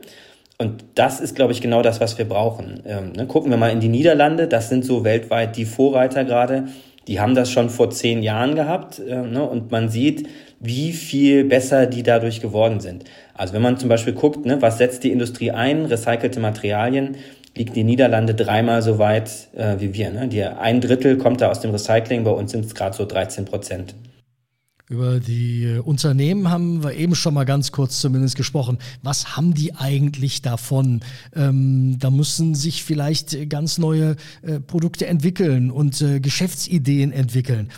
Und 0.59 0.85
das 0.95 1.21
ist, 1.21 1.35
glaube 1.35 1.53
ich, 1.53 1.61
genau 1.61 1.83
das, 1.83 2.01
was 2.01 2.19
wir 2.19 2.25
brauchen. 2.25 2.83
Ähm, 2.87 3.13
ne, 3.13 3.27
gucken 3.27 3.51
wir 3.51 3.59
mal 3.59 3.71
in 3.71 3.81
die 3.81 3.89
Niederlande. 3.89 4.47
Das 4.47 4.69
sind 4.69 4.85
so 4.85 5.05
weltweit 5.05 5.57
die 5.57 5.65
Vorreiter 5.65 6.25
gerade. 6.25 6.69
Die 7.09 7.19
haben 7.19 7.35
das 7.35 7.51
schon 7.51 7.69
vor 7.69 7.91
zehn 7.91 8.23
Jahren 8.23 8.55
gehabt. 8.55 9.01
Äh, 9.01 9.23
ne, 9.23 9.43
und 9.43 9.71
man 9.73 9.89
sieht, 9.89 10.29
wie 10.61 10.93
viel 10.93 11.45
besser 11.45 11.87
die 11.87 12.05
dadurch 12.05 12.41
geworden 12.41 12.79
sind. 12.79 13.05
Also 13.35 13.55
wenn 13.55 13.63
man 13.63 13.79
zum 13.79 13.89
Beispiel 13.89 14.13
guckt, 14.13 14.47
ne, 14.47 14.63
was 14.63 14.79
setzt 14.79 15.03
die 15.03 15.11
Industrie 15.11 15.51
ein, 15.51 15.87
recycelte 15.87 16.39
Materialien, 16.39 17.17
liegt 17.55 17.77
die 17.77 17.85
Niederlande 17.85 18.35
dreimal 18.35 18.83
so 18.83 18.99
weit 18.99 19.49
äh, 19.55 19.77
wie 19.79 19.95
wir. 19.95 20.11
Ne? 20.11 20.29
Die, 20.29 20.43
ein 20.43 20.81
Drittel 20.81 21.19
kommt 21.19 21.41
da 21.41 21.51
aus 21.51 21.61
dem 21.61 21.71
Recycling, 21.71 22.25
bei 22.25 22.31
uns 22.31 22.53
sind 22.53 22.65
es 22.65 22.75
gerade 22.75 22.97
so 22.97 23.05
13 23.05 23.45
Prozent. 23.45 23.95
Über 24.89 25.21
die 25.21 25.65
äh, 25.65 25.79
Unternehmen 25.79 26.51
haben 26.51 26.83
wir 26.85 26.93
eben 26.93 27.15
schon 27.15 27.33
mal 27.35 27.45
ganz 27.45 27.73
kurz 27.73 28.01
zumindest 28.01 28.37
gesprochen. 28.37 28.79
Was 29.03 29.37
haben 29.37 29.53
die 29.55 29.75
eigentlich 29.75 30.41
davon? 30.43 31.01
Ähm, 31.35 31.99
da 31.99 32.11
müssen 32.11 32.55
sich 32.55 32.85
vielleicht 32.85 33.49
ganz 33.49 33.79
neue 33.79 34.17
äh, 34.43 34.61
Produkte 34.61 35.07
entwickeln 35.07 35.71
und 35.71 36.03
äh, 36.03 36.21
Geschäftsideen 36.21 37.11
entwickeln. 37.13 37.71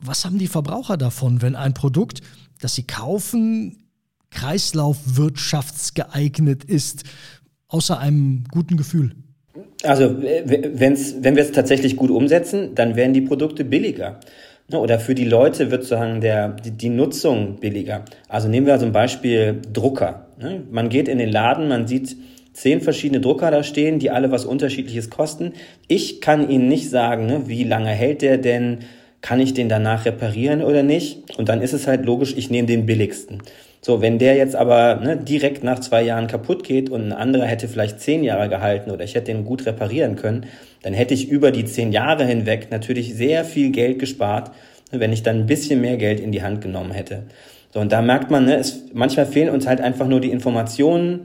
Was 0.00 0.24
haben 0.24 0.38
die 0.38 0.48
Verbraucher 0.48 0.96
davon, 0.96 1.42
wenn 1.42 1.56
ein 1.56 1.74
Produkt, 1.74 2.22
das 2.60 2.74
sie 2.74 2.84
kaufen, 2.84 3.76
kreislaufwirtschaftsgeeignet 4.30 6.64
ist, 6.64 7.04
außer 7.72 7.98
einem 7.98 8.44
guten 8.50 8.76
Gefühl? 8.76 9.12
Also 9.82 10.16
wenn's, 10.20 11.16
wenn 11.20 11.34
wir 11.34 11.42
es 11.42 11.52
tatsächlich 11.52 11.96
gut 11.96 12.10
umsetzen, 12.10 12.74
dann 12.74 12.94
werden 12.94 13.14
die 13.14 13.20
Produkte 13.20 13.64
billiger. 13.64 14.20
Ne, 14.70 14.78
oder 14.78 15.00
für 15.00 15.14
die 15.14 15.24
Leute 15.24 15.70
wird 15.70 15.82
sozusagen 15.82 16.20
der, 16.20 16.50
die, 16.50 16.70
die 16.70 16.88
Nutzung 16.88 17.56
billiger. 17.56 18.04
Also 18.28 18.48
nehmen 18.48 18.66
wir 18.66 18.78
zum 18.78 18.92
Beispiel 18.92 19.60
Drucker. 19.72 20.28
Ne? 20.40 20.62
Man 20.70 20.88
geht 20.88 21.08
in 21.08 21.18
den 21.18 21.30
Laden, 21.30 21.68
man 21.68 21.88
sieht 21.88 22.16
zehn 22.52 22.80
verschiedene 22.80 23.20
Drucker 23.20 23.50
da 23.50 23.62
stehen, 23.64 23.98
die 23.98 24.10
alle 24.10 24.30
was 24.30 24.44
Unterschiedliches 24.44 25.10
kosten. 25.10 25.52
Ich 25.88 26.20
kann 26.20 26.48
Ihnen 26.48 26.68
nicht 26.68 26.90
sagen, 26.90 27.26
ne, 27.26 27.42
wie 27.46 27.64
lange 27.64 27.90
hält 27.90 28.22
der 28.22 28.38
denn, 28.38 28.78
kann 29.20 29.40
ich 29.40 29.54
den 29.54 29.68
danach 29.68 30.04
reparieren 30.04 30.62
oder 30.62 30.82
nicht? 30.82 31.38
Und 31.38 31.48
dann 31.48 31.62
ist 31.62 31.72
es 31.72 31.86
halt 31.86 32.04
logisch, 32.04 32.34
ich 32.36 32.50
nehme 32.50 32.66
den 32.66 32.86
billigsten. 32.86 33.38
So, 33.84 34.00
wenn 34.00 34.20
der 34.20 34.36
jetzt 34.36 34.54
aber 34.54 35.00
ne, 35.02 35.16
direkt 35.16 35.64
nach 35.64 35.80
zwei 35.80 36.02
Jahren 36.02 36.28
kaputt 36.28 36.62
geht 36.62 36.88
und 36.88 37.02
ein 37.02 37.12
anderer 37.12 37.46
hätte 37.46 37.66
vielleicht 37.66 37.98
zehn 37.98 38.22
Jahre 38.22 38.48
gehalten 38.48 38.92
oder 38.92 39.02
ich 39.02 39.16
hätte 39.16 39.32
den 39.32 39.44
gut 39.44 39.66
reparieren 39.66 40.14
können, 40.14 40.46
dann 40.82 40.94
hätte 40.94 41.14
ich 41.14 41.28
über 41.28 41.50
die 41.50 41.64
zehn 41.64 41.90
Jahre 41.90 42.24
hinweg 42.24 42.68
natürlich 42.70 43.14
sehr 43.16 43.44
viel 43.44 43.70
Geld 43.70 43.98
gespart, 43.98 44.52
ne, 44.92 45.00
wenn 45.00 45.12
ich 45.12 45.24
dann 45.24 45.40
ein 45.40 45.46
bisschen 45.46 45.80
mehr 45.80 45.96
Geld 45.96 46.20
in 46.20 46.30
die 46.30 46.44
Hand 46.44 46.60
genommen 46.60 46.92
hätte. 46.92 47.24
So, 47.74 47.80
und 47.80 47.90
da 47.90 48.02
merkt 48.02 48.30
man, 48.30 48.44
ne, 48.44 48.56
es, 48.56 48.84
manchmal 48.92 49.26
fehlen 49.26 49.48
uns 49.48 49.66
halt 49.66 49.80
einfach 49.80 50.06
nur 50.06 50.20
die 50.20 50.30
Informationen, 50.30 51.22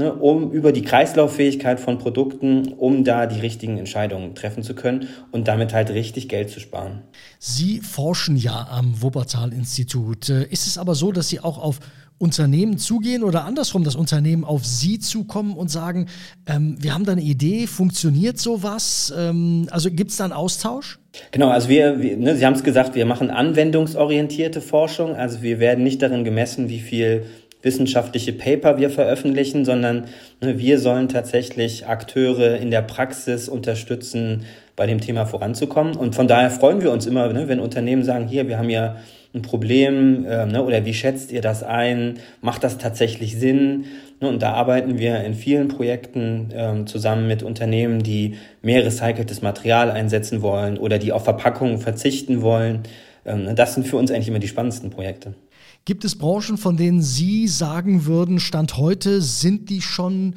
ne, 0.00 0.14
um 0.14 0.50
über 0.50 0.72
die 0.72 0.82
Kreislauffähigkeit 0.82 1.78
von 1.78 1.98
Produkten, 1.98 2.72
um 2.72 3.04
da 3.04 3.26
die 3.26 3.38
richtigen 3.38 3.76
Entscheidungen 3.76 4.34
treffen 4.34 4.62
zu 4.62 4.74
können 4.74 5.08
und 5.30 5.46
damit 5.46 5.74
halt 5.74 5.90
richtig 5.90 6.28
Geld 6.28 6.50
zu 6.50 6.58
sparen. 6.58 7.02
Sie 7.38 7.80
forschen 7.80 8.36
ja 8.36 8.66
am 8.70 9.02
Wuppertal-Institut. 9.02 10.30
Ist 10.30 10.66
es 10.66 10.78
aber 10.78 10.94
so, 10.94 11.12
dass 11.12 11.28
Sie 11.28 11.40
auch 11.40 11.58
auf 11.58 11.80
Unternehmen 12.16 12.76
zugehen 12.76 13.22
oder 13.22 13.44
andersrum, 13.44 13.84
dass 13.84 13.94
Unternehmen 13.94 14.44
auf 14.44 14.64
Sie 14.66 14.98
zukommen 14.98 15.54
und 15.54 15.70
sagen, 15.70 16.06
ähm, 16.46 16.76
wir 16.78 16.92
haben 16.92 17.04
da 17.04 17.12
eine 17.12 17.22
Idee, 17.22 17.66
funktioniert 17.66 18.38
sowas? 18.38 19.12
Ähm, 19.16 19.68
also 19.70 19.90
gibt 19.90 20.10
es 20.10 20.18
da 20.18 20.24
einen 20.24 20.34
Austausch? 20.34 20.98
Genau, 21.30 21.48
also 21.48 21.68
wir, 21.68 22.00
wir 22.00 22.16
ne, 22.16 22.36
Sie 22.36 22.44
haben 22.44 22.54
es 22.54 22.62
gesagt, 22.62 22.94
wir 22.94 23.06
machen 23.06 23.30
anwendungsorientierte 23.30 24.60
Forschung. 24.60 25.14
Also 25.16 25.42
wir 25.42 25.60
werden 25.60 25.82
nicht 25.82 26.02
darin 26.02 26.24
gemessen, 26.24 26.68
wie 26.68 26.80
viel 26.80 27.24
wissenschaftliche 27.62 28.32
Paper 28.32 28.78
wir 28.78 28.90
veröffentlichen, 28.90 29.64
sondern 29.64 30.04
ne, 30.40 30.58
wir 30.58 30.78
sollen 30.78 31.08
tatsächlich 31.08 31.86
Akteure 31.86 32.56
in 32.56 32.70
der 32.70 32.82
Praxis 32.82 33.48
unterstützen, 33.48 34.44
bei 34.76 34.86
dem 34.86 35.00
Thema 35.00 35.26
voranzukommen. 35.26 35.94
Und 35.94 36.14
von 36.14 36.26
daher 36.26 36.50
freuen 36.50 36.80
wir 36.80 36.90
uns 36.90 37.06
immer, 37.06 37.30
ne, 37.32 37.48
wenn 37.48 37.60
Unternehmen 37.60 38.02
sagen, 38.02 38.28
hier, 38.28 38.48
wir 38.48 38.58
haben 38.58 38.70
ja 38.70 38.96
ein 39.34 39.42
Problem 39.42 40.24
äh, 40.24 40.46
ne, 40.46 40.64
oder 40.64 40.84
wie 40.84 40.94
schätzt 40.94 41.32
ihr 41.32 41.40
das 41.40 41.62
ein? 41.62 42.18
Macht 42.40 42.64
das 42.64 42.78
tatsächlich 42.78 43.38
Sinn? 43.38 43.84
Und 44.20 44.42
da 44.42 44.52
arbeiten 44.52 44.98
wir 44.98 45.22
in 45.22 45.34
vielen 45.34 45.68
Projekten 45.68 46.50
äh, 46.50 46.84
zusammen 46.86 47.28
mit 47.28 47.42
Unternehmen, 47.42 48.02
die 48.02 48.36
mehr 48.62 48.84
recyceltes 48.84 49.42
Material 49.42 49.90
einsetzen 49.90 50.42
wollen 50.42 50.78
oder 50.78 50.98
die 50.98 51.12
auf 51.12 51.24
Verpackungen 51.24 51.78
verzichten 51.78 52.42
wollen. 52.42 52.80
Ähm, 53.24 53.54
das 53.54 53.74
sind 53.74 53.86
für 53.86 53.96
uns 53.96 54.10
eigentlich 54.10 54.28
immer 54.28 54.38
die 54.38 54.48
spannendsten 54.48 54.90
Projekte. 54.90 55.34
Gibt 55.84 56.04
es 56.04 56.16
Branchen, 56.16 56.58
von 56.58 56.76
denen 56.76 57.02
Sie 57.02 57.48
sagen 57.48 58.04
würden, 58.04 58.38
Stand 58.38 58.76
heute 58.76 59.22
sind 59.22 59.70
die 59.70 59.80
schon 59.80 60.34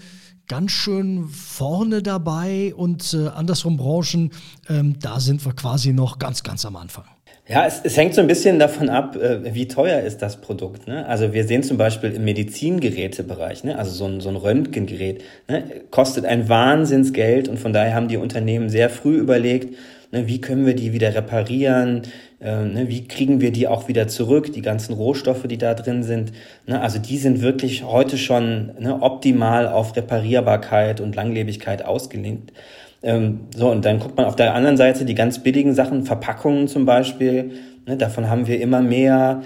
ganz 0.47 0.71
schön 0.71 1.27
vorne 1.27 2.01
dabei 2.01 2.73
und 2.75 3.13
äh, 3.13 3.27
andersrum 3.27 3.77
Branchen, 3.77 4.31
ähm, 4.69 4.95
da 4.99 5.19
sind 5.19 5.45
wir 5.45 5.53
quasi 5.53 5.93
noch 5.93 6.19
ganz, 6.19 6.43
ganz 6.43 6.65
am 6.65 6.75
Anfang. 6.75 7.05
Ja, 7.45 7.65
es, 7.65 7.81
es 7.83 7.97
hängt 7.97 8.13
so 8.13 8.21
ein 8.21 8.27
bisschen 8.27 8.57
davon 8.57 8.89
ab, 8.89 9.17
äh, 9.17 9.53
wie 9.53 9.67
teuer 9.67 9.99
ist 9.99 10.21
das 10.21 10.39
Produkt. 10.39 10.87
Ne? 10.87 11.05
Also 11.05 11.33
wir 11.33 11.45
sehen 11.45 11.61
zum 11.61 11.77
Beispiel 11.77 12.11
im 12.11 12.23
Medizingerätebereich, 12.23 13.65
ne? 13.65 13.77
also 13.77 13.91
so 13.91 14.05
ein, 14.05 14.21
so 14.21 14.29
ein 14.29 14.37
Röntgengerät, 14.37 15.23
ne? 15.49 15.63
kostet 15.91 16.23
ein 16.23 16.47
Wahnsinnsgeld 16.47 17.49
und 17.49 17.59
von 17.59 17.73
daher 17.73 17.95
haben 17.95 18.07
die 18.07 18.15
Unternehmen 18.15 18.69
sehr 18.69 18.89
früh 18.89 19.17
überlegt, 19.17 19.75
ne, 20.13 20.27
wie 20.27 20.39
können 20.39 20.65
wir 20.65 20.75
die 20.75 20.93
wieder 20.93 21.13
reparieren, 21.13 22.03
äh, 22.39 22.63
ne, 22.63 22.87
wie 22.87 23.05
kriegen 23.07 23.41
wir 23.41 23.51
die 23.51 23.67
auch 23.67 23.89
wieder 23.89 24.07
zurück, 24.07 24.53
die 24.53 24.61
ganzen 24.61 24.93
Rohstoffe, 24.93 25.43
die 25.47 25.57
da 25.57 25.73
drin 25.73 26.03
sind. 26.03 26.31
Ne, 26.67 26.79
also 26.79 26.99
die 26.99 27.17
sind 27.17 27.41
wirklich 27.41 27.83
heute 27.83 28.17
schon 28.17 28.71
ne, 28.79 29.01
optimal 29.01 29.67
auf 29.67 29.95
Reparierbarkeit 29.95 31.01
und 31.01 31.15
Langlebigkeit 31.15 31.83
ausgelegt. 31.83 32.53
Ähm, 33.01 33.41
so, 33.55 33.69
und 33.69 33.83
dann 33.83 33.99
guckt 33.99 34.15
man 34.15 34.27
auf 34.27 34.37
der 34.37 34.53
anderen 34.53 34.77
Seite 34.77 35.03
die 35.03 35.15
ganz 35.15 35.39
billigen 35.39 35.73
Sachen, 35.73 36.05
Verpackungen 36.05 36.67
zum 36.67 36.85
Beispiel. 36.85 37.51
Ne, 37.85 37.97
davon 37.97 38.29
haben 38.29 38.47
wir 38.47 38.61
immer 38.61 38.81
mehr 38.81 39.41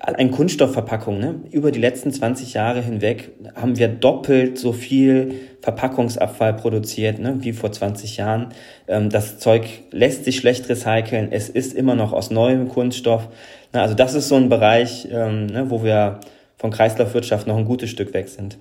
ein 0.00 0.30
Kunststoffverpackung. 0.30 1.18
Ne? 1.18 1.36
Über 1.50 1.70
die 1.70 1.80
letzten 1.80 2.12
20 2.12 2.54
Jahre 2.54 2.82
hinweg 2.82 3.30
haben 3.54 3.78
wir 3.78 3.88
doppelt 3.88 4.58
so 4.58 4.72
viel 4.72 5.34
Verpackungsabfall 5.60 6.54
produziert 6.54 7.18
ne, 7.18 7.38
wie 7.40 7.52
vor 7.52 7.72
20 7.72 8.16
Jahren. 8.16 8.48
Ähm, 8.86 9.10
das 9.10 9.38
Zeug 9.38 9.82
lässt 9.90 10.24
sich 10.24 10.36
schlecht 10.36 10.68
recyceln. 10.68 11.32
Es 11.32 11.48
ist 11.48 11.74
immer 11.74 11.94
noch 11.94 12.12
aus 12.12 12.30
neuem 12.30 12.68
Kunststoff. 12.68 13.28
Na, 13.72 13.82
also 13.82 13.94
das 13.94 14.14
ist 14.14 14.28
so 14.28 14.36
ein 14.36 14.48
Bereich, 14.48 15.08
ähm, 15.10 15.46
ne, 15.46 15.70
wo 15.70 15.82
wir 15.82 16.20
von 16.56 16.70
Kreislaufwirtschaft 16.70 17.46
noch 17.46 17.56
ein 17.56 17.64
gutes 17.64 17.90
Stück 17.90 18.14
weg 18.14 18.28
sind. 18.28 18.58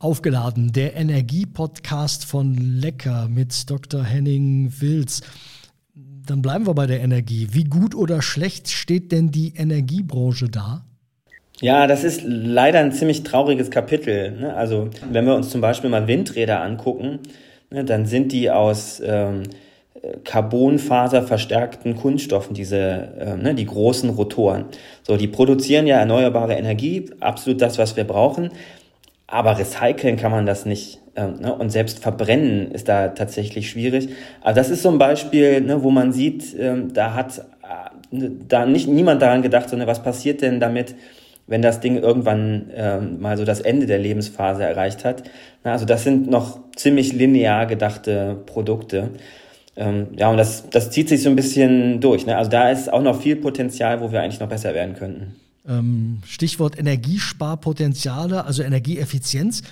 Aufgeladen, 0.00 0.72
der 0.72 0.94
Energie-Podcast 0.94 2.24
von 2.24 2.54
Lecker 2.54 3.28
mit 3.28 3.68
Dr. 3.68 4.04
Henning 4.04 4.72
Wilz. 4.78 5.22
Dann 5.94 6.40
bleiben 6.40 6.66
wir 6.66 6.74
bei 6.74 6.86
der 6.86 7.00
Energie. 7.00 7.48
Wie 7.50 7.64
gut 7.64 7.96
oder 7.96 8.22
schlecht 8.22 8.68
steht 8.68 9.10
denn 9.10 9.32
die 9.32 9.54
Energiebranche 9.56 10.48
da? 10.48 10.84
Ja, 11.60 11.88
das 11.88 12.04
ist 12.04 12.22
leider 12.24 12.78
ein 12.78 12.92
ziemlich 12.92 13.24
trauriges 13.24 13.70
Kapitel. 13.70 14.30
Ne? 14.32 14.54
Also 14.54 14.90
wenn 15.10 15.26
wir 15.26 15.34
uns 15.34 15.50
zum 15.50 15.60
Beispiel 15.60 15.90
mal 15.90 16.06
Windräder 16.06 16.62
angucken, 16.62 17.18
ne, 17.70 17.84
dann 17.84 18.06
sind 18.06 18.30
die 18.30 18.50
aus 18.50 19.02
ähm, 19.04 19.42
Carbonfaser 20.22 21.24
verstärkten 21.24 21.96
Kunststoffen, 21.96 22.54
diese, 22.54 22.78
äh, 23.18 23.36
ne, 23.36 23.54
die 23.54 23.66
großen 23.66 24.10
Rotoren. 24.10 24.66
So, 25.02 25.16
die 25.16 25.26
produzieren 25.26 25.88
ja 25.88 25.98
erneuerbare 25.98 26.54
Energie, 26.54 27.10
absolut 27.18 27.60
das, 27.60 27.76
was 27.78 27.96
wir 27.96 28.04
brauchen. 28.04 28.50
Aber 29.26 29.58
recyceln 29.58 30.16
kann 30.16 30.30
man 30.30 30.46
das 30.46 30.64
nicht. 30.64 31.00
Ähm, 31.16 31.40
ne? 31.40 31.52
Und 31.52 31.70
selbst 31.70 31.98
verbrennen 31.98 32.70
ist 32.70 32.88
da 32.88 33.08
tatsächlich 33.08 33.68
schwierig. 33.68 34.10
Also 34.42 34.56
das 34.56 34.70
ist 34.70 34.82
so 34.82 34.90
ein 34.90 34.98
Beispiel, 34.98 35.60
ne, 35.60 35.82
wo 35.82 35.90
man 35.90 36.12
sieht, 36.12 36.56
ähm, 36.56 36.92
da 36.94 37.14
hat 37.14 37.38
äh, 38.12 38.28
da 38.48 38.64
nicht 38.64 38.86
niemand 38.86 39.20
daran 39.20 39.42
gedacht, 39.42 39.68
sondern 39.68 39.88
was 39.88 40.04
passiert 40.04 40.40
denn 40.40 40.60
damit, 40.60 40.94
wenn 41.48 41.62
das 41.62 41.80
Ding 41.80 41.96
irgendwann 41.96 42.70
ähm, 42.74 43.20
mal 43.20 43.36
so 43.36 43.44
das 43.44 43.60
Ende 43.60 43.86
der 43.86 43.98
Lebensphase 43.98 44.62
erreicht 44.62 45.04
hat. 45.04 45.24
Na, 45.64 45.72
also 45.72 45.86
das 45.86 46.04
sind 46.04 46.30
noch 46.30 46.60
ziemlich 46.76 47.12
linear 47.12 47.66
gedachte 47.66 48.36
Produkte. 48.46 49.10
Ähm, 49.76 50.08
ja, 50.16 50.30
und 50.30 50.36
das, 50.36 50.68
das 50.70 50.90
zieht 50.90 51.08
sich 51.08 51.22
so 51.22 51.30
ein 51.30 51.36
bisschen 51.36 52.00
durch. 52.00 52.26
Ne? 52.26 52.36
Also 52.36 52.50
da 52.50 52.70
ist 52.70 52.92
auch 52.92 53.02
noch 53.02 53.20
viel 53.20 53.36
Potenzial, 53.36 54.00
wo 54.00 54.12
wir 54.12 54.20
eigentlich 54.20 54.40
noch 54.40 54.48
besser 54.48 54.74
werden 54.74 54.94
könnten. 54.94 55.36
Ähm, 55.66 56.20
Stichwort 56.26 56.78
Energiesparpotenziale, 56.78 58.44
also 58.44 58.62
Energieeffizienz. 58.62 59.62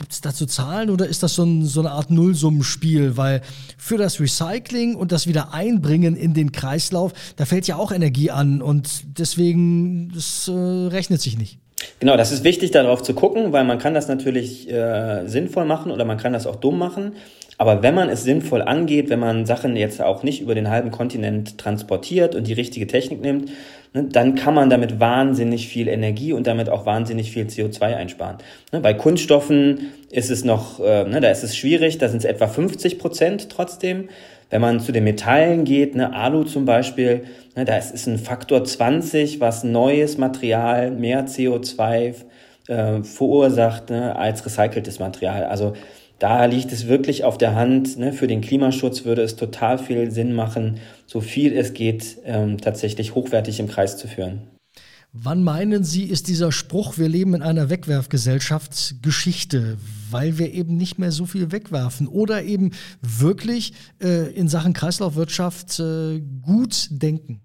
Gibt 0.00 0.12
es 0.12 0.22
dazu 0.22 0.46
Zahlen 0.46 0.88
oder 0.88 1.06
ist 1.06 1.22
das 1.22 1.34
so, 1.34 1.42
ein, 1.42 1.62
so, 1.66 1.80
eine 1.80 1.90
Art 1.90 2.10
Nullsummenspiel? 2.10 3.18
Weil 3.18 3.42
für 3.76 3.98
das 3.98 4.18
Recycling 4.18 4.94
und 4.94 5.12
das 5.12 5.26
Wiedereinbringen 5.26 6.16
in 6.16 6.32
den 6.32 6.52
Kreislauf, 6.52 7.12
da 7.36 7.44
fällt 7.44 7.66
ja 7.66 7.76
auch 7.76 7.92
Energie 7.92 8.30
an 8.30 8.62
und 8.62 9.18
deswegen, 9.18 10.10
das 10.14 10.48
äh, 10.48 10.52
rechnet 10.52 11.20
sich 11.20 11.36
nicht. 11.36 11.58
Genau, 11.98 12.16
das 12.16 12.32
ist 12.32 12.44
wichtig, 12.44 12.70
darauf 12.70 13.02
zu 13.02 13.12
gucken, 13.12 13.52
weil 13.52 13.64
man 13.64 13.78
kann 13.78 13.92
das 13.92 14.08
natürlich 14.08 14.70
äh, 14.70 15.26
sinnvoll 15.26 15.66
machen 15.66 15.92
oder 15.92 16.06
man 16.06 16.16
kann 16.16 16.32
das 16.32 16.46
auch 16.46 16.56
dumm 16.56 16.78
machen. 16.78 17.12
Aber 17.60 17.82
wenn 17.82 17.94
man 17.94 18.08
es 18.08 18.24
sinnvoll 18.24 18.62
angeht, 18.62 19.10
wenn 19.10 19.18
man 19.18 19.44
Sachen 19.44 19.76
jetzt 19.76 20.00
auch 20.00 20.22
nicht 20.22 20.40
über 20.40 20.54
den 20.54 20.70
halben 20.70 20.90
Kontinent 20.90 21.58
transportiert 21.58 22.34
und 22.34 22.46
die 22.46 22.54
richtige 22.54 22.86
Technik 22.86 23.20
nimmt, 23.20 23.50
ne, 23.92 24.04
dann 24.04 24.34
kann 24.34 24.54
man 24.54 24.70
damit 24.70 24.98
wahnsinnig 24.98 25.68
viel 25.68 25.86
Energie 25.86 26.32
und 26.32 26.46
damit 26.46 26.70
auch 26.70 26.86
wahnsinnig 26.86 27.32
viel 27.32 27.44
CO2 27.44 27.82
einsparen. 27.82 28.38
Ne, 28.72 28.80
bei 28.80 28.94
Kunststoffen 28.94 29.90
ist 30.10 30.30
es 30.30 30.42
noch, 30.42 30.80
äh, 30.80 31.04
ne, 31.04 31.20
da 31.20 31.30
ist 31.30 31.44
es 31.44 31.54
schwierig, 31.54 31.98
da 31.98 32.08
sind 32.08 32.20
es 32.20 32.24
etwa 32.24 32.46
50 32.46 32.98
Prozent 32.98 33.50
trotzdem. 33.50 34.08
Wenn 34.48 34.62
man 34.62 34.80
zu 34.80 34.90
den 34.90 35.04
Metallen 35.04 35.64
geht, 35.64 35.94
ne, 35.94 36.14
Alu 36.14 36.44
zum 36.44 36.64
Beispiel, 36.64 37.24
ne, 37.56 37.66
da 37.66 37.76
ist 37.76 37.94
es 37.94 38.06
ein 38.06 38.16
Faktor 38.16 38.64
20, 38.64 39.38
was 39.40 39.64
neues 39.64 40.16
Material 40.16 40.92
mehr 40.92 41.26
CO2 41.26 42.14
äh, 42.68 43.02
verursacht 43.02 43.90
ne, 43.90 44.16
als 44.16 44.46
recyceltes 44.46 44.98
Material. 44.98 45.44
Also 45.44 45.74
da 46.20 46.44
liegt 46.44 46.70
es 46.70 46.86
wirklich 46.86 47.24
auf 47.24 47.38
der 47.38 47.56
Hand. 47.56 47.98
Ne? 47.98 48.12
Für 48.12 48.28
den 48.28 48.42
Klimaschutz 48.42 49.04
würde 49.04 49.22
es 49.22 49.36
total 49.36 49.78
viel 49.78 50.10
Sinn 50.12 50.34
machen, 50.34 50.78
so 51.06 51.20
viel 51.20 51.56
es 51.56 51.72
geht, 51.72 52.18
ähm, 52.24 52.58
tatsächlich 52.58 53.14
hochwertig 53.14 53.58
im 53.58 53.68
Kreis 53.68 53.96
zu 53.96 54.06
führen. 54.06 54.42
Wann 55.12 55.42
meinen 55.42 55.82
Sie, 55.82 56.04
ist 56.04 56.28
dieser 56.28 56.52
Spruch, 56.52 56.96
wir 56.96 57.08
leben 57.08 57.34
in 57.34 57.42
einer 57.42 57.68
Wegwerfgesellschaft, 57.68 59.02
Geschichte, 59.02 59.76
weil 60.10 60.38
wir 60.38 60.52
eben 60.52 60.76
nicht 60.76 61.00
mehr 61.00 61.10
so 61.10 61.26
viel 61.26 61.50
wegwerfen 61.50 62.06
oder 62.06 62.44
eben 62.44 62.70
wirklich 63.02 63.72
äh, 64.00 64.30
in 64.32 64.46
Sachen 64.46 64.72
Kreislaufwirtschaft 64.72 65.80
äh, 65.80 66.20
gut 66.42 66.88
denken? 66.90 67.40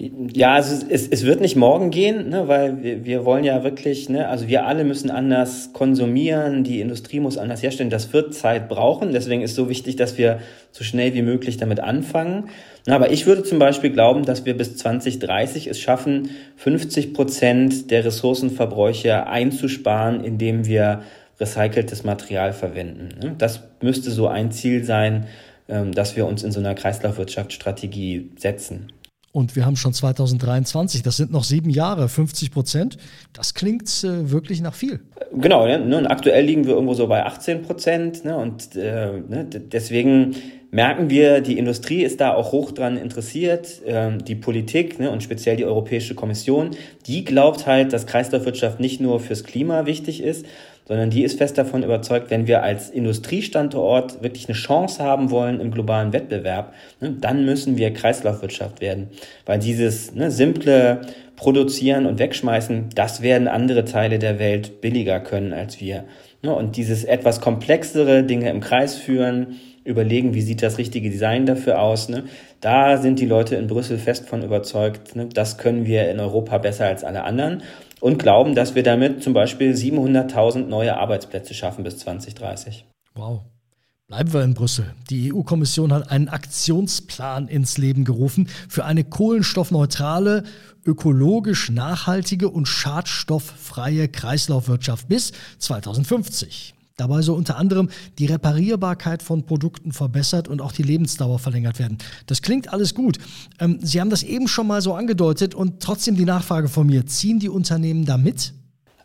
Ja, 0.00 0.54
also 0.54 0.86
es, 0.88 1.08
es 1.08 1.26
wird 1.26 1.40
nicht 1.40 1.56
morgen 1.56 1.90
gehen, 1.90 2.28
ne, 2.28 2.46
weil 2.46 2.84
wir, 2.84 3.04
wir 3.04 3.24
wollen 3.24 3.42
ja 3.42 3.64
wirklich, 3.64 4.08
ne, 4.08 4.28
also 4.28 4.46
wir 4.46 4.64
alle 4.64 4.84
müssen 4.84 5.10
anders 5.10 5.72
konsumieren, 5.72 6.62
die 6.62 6.80
Industrie 6.80 7.18
muss 7.18 7.36
anders 7.36 7.64
herstellen. 7.64 7.90
Das 7.90 8.12
wird 8.12 8.32
Zeit 8.32 8.68
brauchen. 8.68 9.10
Deswegen 9.12 9.42
ist 9.42 9.56
so 9.56 9.68
wichtig, 9.68 9.96
dass 9.96 10.16
wir 10.16 10.38
so 10.70 10.84
schnell 10.84 11.14
wie 11.14 11.22
möglich 11.22 11.56
damit 11.56 11.80
anfangen. 11.80 12.48
Na, 12.86 12.94
aber 12.94 13.10
ich 13.10 13.26
würde 13.26 13.42
zum 13.42 13.58
Beispiel 13.58 13.90
glauben, 13.90 14.24
dass 14.24 14.44
wir 14.44 14.56
bis 14.56 14.76
2030 14.76 15.66
es 15.66 15.80
schaffen, 15.80 16.30
50 16.58 17.12
Prozent 17.12 17.90
der 17.90 18.04
Ressourcenverbräuche 18.04 19.26
einzusparen, 19.26 20.22
indem 20.22 20.64
wir 20.64 21.02
recyceltes 21.40 22.04
Material 22.04 22.52
verwenden. 22.52 23.08
Ne. 23.20 23.34
Das 23.36 23.64
müsste 23.82 24.12
so 24.12 24.28
ein 24.28 24.52
Ziel 24.52 24.84
sein, 24.84 25.26
ähm, 25.68 25.90
dass 25.90 26.14
wir 26.14 26.26
uns 26.26 26.44
in 26.44 26.52
so 26.52 26.60
einer 26.60 26.76
Kreislaufwirtschaftsstrategie 26.76 28.30
setzen. 28.36 28.92
Und 29.30 29.56
wir 29.56 29.66
haben 29.66 29.76
schon 29.76 29.92
2023, 29.92 31.02
das 31.02 31.16
sind 31.18 31.30
noch 31.30 31.44
sieben 31.44 31.68
Jahre, 31.68 32.08
50 32.08 32.50
Prozent. 32.50 32.96
Das 33.34 33.54
klingt 33.54 33.88
äh, 34.02 34.30
wirklich 34.30 34.62
nach 34.62 34.74
viel. 34.74 35.00
Genau, 35.32 35.66
ne, 35.66 35.98
und 35.98 36.06
aktuell 36.06 36.44
liegen 36.44 36.66
wir 36.66 36.74
irgendwo 36.74 36.94
so 36.94 37.06
bei 37.06 37.24
18 37.24 37.62
Prozent. 37.62 38.24
Ne, 38.24 38.36
und 38.36 38.74
äh, 38.74 39.20
ne, 39.28 39.44
deswegen 39.44 40.34
merken 40.70 41.10
wir, 41.10 41.40
die 41.40 41.58
Industrie 41.58 42.02
ist 42.02 42.20
da 42.20 42.34
auch 42.34 42.52
hoch 42.52 42.72
dran 42.72 42.96
interessiert. 42.96 43.82
Ähm, 43.86 44.24
die 44.24 44.34
Politik 44.34 44.98
ne, 44.98 45.10
und 45.10 45.22
speziell 45.22 45.56
die 45.56 45.64
Europäische 45.66 46.14
Kommission, 46.14 46.70
die 47.06 47.24
glaubt 47.24 47.66
halt, 47.66 47.92
dass 47.92 48.06
Kreislaufwirtschaft 48.06 48.80
nicht 48.80 49.00
nur 49.00 49.20
fürs 49.20 49.44
Klima 49.44 49.84
wichtig 49.84 50.22
ist, 50.22 50.46
sondern 50.88 51.10
die 51.10 51.22
ist 51.22 51.38
fest 51.38 51.58
davon 51.58 51.82
überzeugt, 51.82 52.30
wenn 52.30 52.46
wir 52.46 52.62
als 52.62 52.88
Industriestandort 52.88 54.22
wirklich 54.22 54.48
eine 54.48 54.56
Chance 54.56 55.04
haben 55.04 55.30
wollen 55.30 55.60
im 55.60 55.70
globalen 55.70 56.14
Wettbewerb, 56.14 56.72
ne, 57.00 57.14
dann 57.20 57.44
müssen 57.44 57.76
wir 57.76 57.92
Kreislaufwirtschaft 57.92 58.80
werden. 58.80 59.08
Weil 59.44 59.58
dieses 59.58 60.14
ne, 60.14 60.30
simple 60.30 61.02
Produzieren 61.36 62.06
und 62.06 62.18
Wegschmeißen, 62.18 62.88
das 62.94 63.22
werden 63.22 63.46
andere 63.46 63.84
Teile 63.84 64.18
der 64.18 64.40
Welt 64.40 64.80
billiger 64.80 65.20
können 65.20 65.52
als 65.52 65.78
wir. 65.80 66.04
Ne, 66.42 66.54
und 66.54 66.76
dieses 66.76 67.04
etwas 67.04 67.42
komplexere 67.42 68.24
Dinge 68.24 68.48
im 68.48 68.60
Kreis 68.60 68.96
führen, 68.96 69.58
überlegen, 69.84 70.34
wie 70.34 70.42
sieht 70.42 70.62
das 70.62 70.78
richtige 70.78 71.10
Design 71.10 71.46
dafür 71.46 71.80
aus. 71.80 72.08
Ne? 72.08 72.24
Da 72.60 72.98
sind 72.98 73.20
die 73.20 73.26
Leute 73.26 73.56
in 73.56 73.68
Brüssel 73.68 73.96
fest 73.96 74.28
von 74.28 74.42
überzeugt, 74.42 75.16
ne? 75.16 75.28
das 75.32 75.56
können 75.56 75.86
wir 75.86 76.10
in 76.10 76.20
Europa 76.20 76.58
besser 76.58 76.86
als 76.86 77.04
alle 77.04 77.24
anderen 77.24 77.62
und 78.00 78.18
glauben, 78.18 78.54
dass 78.54 78.74
wir 78.74 78.82
damit 78.82 79.22
zum 79.22 79.32
Beispiel 79.32 79.72
700.000 79.72 80.66
neue 80.66 80.96
Arbeitsplätze 80.96 81.54
schaffen 81.54 81.84
bis 81.84 81.98
2030. 81.98 82.84
Wow. 83.14 83.42
Bleiben 84.06 84.32
wir 84.32 84.42
in 84.42 84.54
Brüssel. 84.54 84.94
Die 85.10 85.34
EU-Kommission 85.34 85.92
hat 85.92 86.10
einen 86.10 86.28
Aktionsplan 86.28 87.46
ins 87.46 87.76
Leben 87.76 88.06
gerufen 88.06 88.48
für 88.66 88.86
eine 88.86 89.04
kohlenstoffneutrale, 89.04 90.44
ökologisch 90.86 91.68
nachhaltige 91.68 92.48
und 92.48 92.66
schadstofffreie 92.66 94.08
Kreislaufwirtschaft 94.08 95.08
bis 95.08 95.32
2050. 95.58 96.74
Dabei 96.98 97.22
soll 97.22 97.36
unter 97.36 97.56
anderem 97.56 97.88
die 98.18 98.26
Reparierbarkeit 98.26 99.22
von 99.22 99.46
Produkten 99.46 99.92
verbessert 99.92 100.48
und 100.48 100.60
auch 100.60 100.72
die 100.72 100.82
Lebensdauer 100.82 101.38
verlängert 101.38 101.78
werden. 101.78 101.96
Das 102.26 102.42
klingt 102.42 102.72
alles 102.72 102.92
gut. 102.92 103.18
Ähm, 103.60 103.78
Sie 103.80 104.00
haben 104.00 104.10
das 104.10 104.24
eben 104.24 104.48
schon 104.48 104.66
mal 104.66 104.82
so 104.82 104.94
angedeutet 104.94 105.54
und 105.54 105.80
trotzdem 105.80 106.16
die 106.16 106.24
Nachfrage 106.24 106.68
von 106.68 106.86
mir. 106.86 107.06
Ziehen 107.06 107.38
die 107.38 107.48
Unternehmen 107.48 108.04
da 108.04 108.18
mit? 108.18 108.52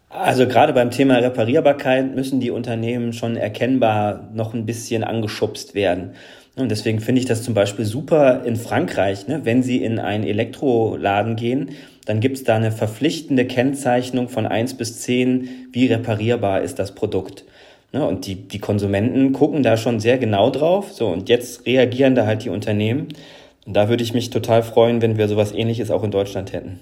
Also 0.09 0.47
gerade 0.47 0.73
beim 0.73 0.89
Thema 0.89 1.17
Reparierbarkeit 1.17 2.15
müssen 2.15 2.39
die 2.39 2.51
Unternehmen 2.51 3.13
schon 3.13 3.35
erkennbar 3.35 4.29
noch 4.33 4.55
ein 4.55 4.65
bisschen 4.65 5.03
angeschubst 5.03 5.75
werden. 5.75 6.11
Und 6.55 6.69
deswegen 6.69 6.99
finde 6.99 7.19
ich 7.19 7.25
das 7.25 7.43
zum 7.43 7.53
Beispiel 7.53 7.85
super 7.85 8.43
in 8.43 8.55
Frankreich, 8.55 9.27
ne? 9.27 9.41
wenn 9.43 9.63
Sie 9.63 9.83
in 9.83 9.99
einen 9.99 10.23
Elektroladen 10.23 11.35
gehen, 11.35 11.71
dann 12.05 12.19
gibt 12.19 12.37
es 12.37 12.43
da 12.43 12.55
eine 12.55 12.71
verpflichtende 12.71 13.45
Kennzeichnung 13.45 14.29
von 14.29 14.45
eins 14.45 14.75
bis 14.75 14.99
zehn, 14.99 15.49
wie 15.71 15.87
reparierbar 15.87 16.61
ist 16.61 16.77
das 16.77 16.93
Produkt. 16.93 17.45
Ne? 17.93 18.05
Und 18.05 18.25
die, 18.25 18.35
die 18.35 18.59
Konsumenten 18.59 19.31
gucken 19.31 19.63
da 19.63 19.77
schon 19.77 19.99
sehr 19.99 20.17
genau 20.17 20.49
drauf. 20.49 20.91
So, 20.91 21.07
und 21.07 21.29
jetzt 21.29 21.65
reagieren 21.65 22.15
da 22.15 22.25
halt 22.25 22.43
die 22.43 22.49
Unternehmen. 22.49 23.09
Und 23.65 23.73
da 23.75 23.87
würde 23.87 24.03
ich 24.03 24.13
mich 24.13 24.29
total 24.29 24.63
freuen, 24.63 25.01
wenn 25.01 25.17
wir 25.17 25.29
sowas 25.29 25.53
ähnliches 25.53 25.89
auch 25.89 26.03
in 26.03 26.11
Deutschland 26.11 26.51
hätten. 26.51 26.79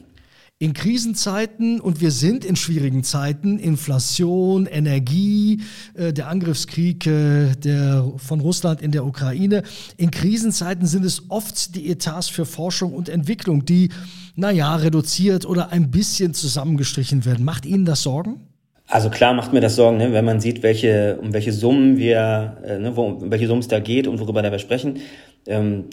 In 0.57 0.73
Krisenzeiten 0.73 1.79
und 1.79 2.01
wir 2.01 2.11
sind 2.11 2.45
in 2.45 2.55
schwierigen 2.55 3.03
Zeiten, 3.03 3.57
Inflation, 3.57 4.67
Energie, 4.67 5.61
äh, 5.95 6.13
der 6.13 6.27
Angriffskrieg 6.27 7.07
äh, 7.07 7.55
der, 7.55 8.11
von 8.17 8.41
Russland 8.41 8.79
in 8.79 8.91
der 8.91 9.03
Ukraine, 9.03 9.63
in 9.97 10.11
Krisenzeiten 10.11 10.85
sind 10.85 11.03
es 11.03 11.23
oft 11.29 11.75
die 11.75 11.89
Etats 11.89 12.29
für 12.29 12.45
Forschung 12.45 12.93
und 12.93 13.09
Entwicklung, 13.09 13.65
die, 13.65 13.89
naja, 14.35 14.75
reduziert 14.75 15.47
oder 15.47 15.71
ein 15.71 15.89
bisschen 15.89 16.35
zusammengestrichen 16.35 17.25
werden. 17.25 17.43
Macht 17.43 17.65
Ihnen 17.65 17.85
das 17.85 18.03
Sorgen? 18.03 18.50
Also 18.91 19.09
klar 19.09 19.33
macht 19.33 19.53
mir 19.53 19.61
das 19.61 19.77
Sorgen, 19.77 19.97
ne, 19.97 20.11
wenn 20.11 20.25
man 20.25 20.41
sieht, 20.41 20.63
welche, 20.63 21.17
um 21.21 21.33
welche 21.33 21.53
Summen 21.53 21.97
wir, 21.97 22.57
äh, 22.67 22.77
ne, 22.77 22.97
wo, 22.97 23.05
um 23.05 23.31
welche 23.31 23.47
Summen 23.47 23.61
es 23.61 23.69
da 23.69 23.79
geht 23.79 24.05
und 24.05 24.19
worüber 24.19 24.43
wir 24.43 24.59
sprechen. 24.59 24.99
Ähm, 25.47 25.85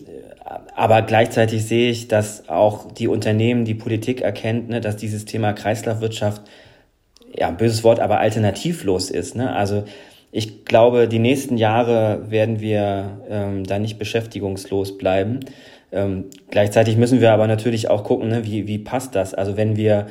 aber 0.75 1.03
gleichzeitig 1.03 1.65
sehe 1.65 1.93
ich, 1.93 2.09
dass 2.09 2.49
auch 2.49 2.91
die 2.93 3.07
Unternehmen, 3.07 3.65
die 3.65 3.77
Politik 3.77 4.21
erkennt, 4.21 4.69
ne, 4.69 4.81
dass 4.81 4.97
dieses 4.97 5.27
Thema 5.27 5.53
Kreislaufwirtschaft, 5.53 6.43
ja, 7.37 7.53
böses 7.53 7.85
Wort, 7.85 8.01
aber 8.01 8.19
alternativlos 8.19 9.11
ist. 9.11 9.37
Ne? 9.37 9.55
Also 9.55 9.85
ich 10.33 10.65
glaube, 10.65 11.07
die 11.07 11.21
nächsten 11.21 11.57
Jahre 11.57 12.29
werden 12.31 12.59
wir 12.59 13.21
ähm, 13.31 13.63
da 13.63 13.79
nicht 13.79 14.01
beschäftigungslos 14.01 14.99
bleiben. 14.99 15.41
Ähm, 15.93 16.25
gleichzeitig 16.51 16.97
müssen 16.97 17.21
wir 17.21 17.33
aber 17.33 17.47
natürlich 17.47 17.89
auch 17.91 18.03
gucken, 18.03 18.29
ne, 18.29 18.45
wie, 18.45 18.67
wie 18.67 18.79
passt 18.79 19.15
das? 19.15 19.35
Also 19.35 19.57
wenn 19.57 19.77
wir 19.77 20.09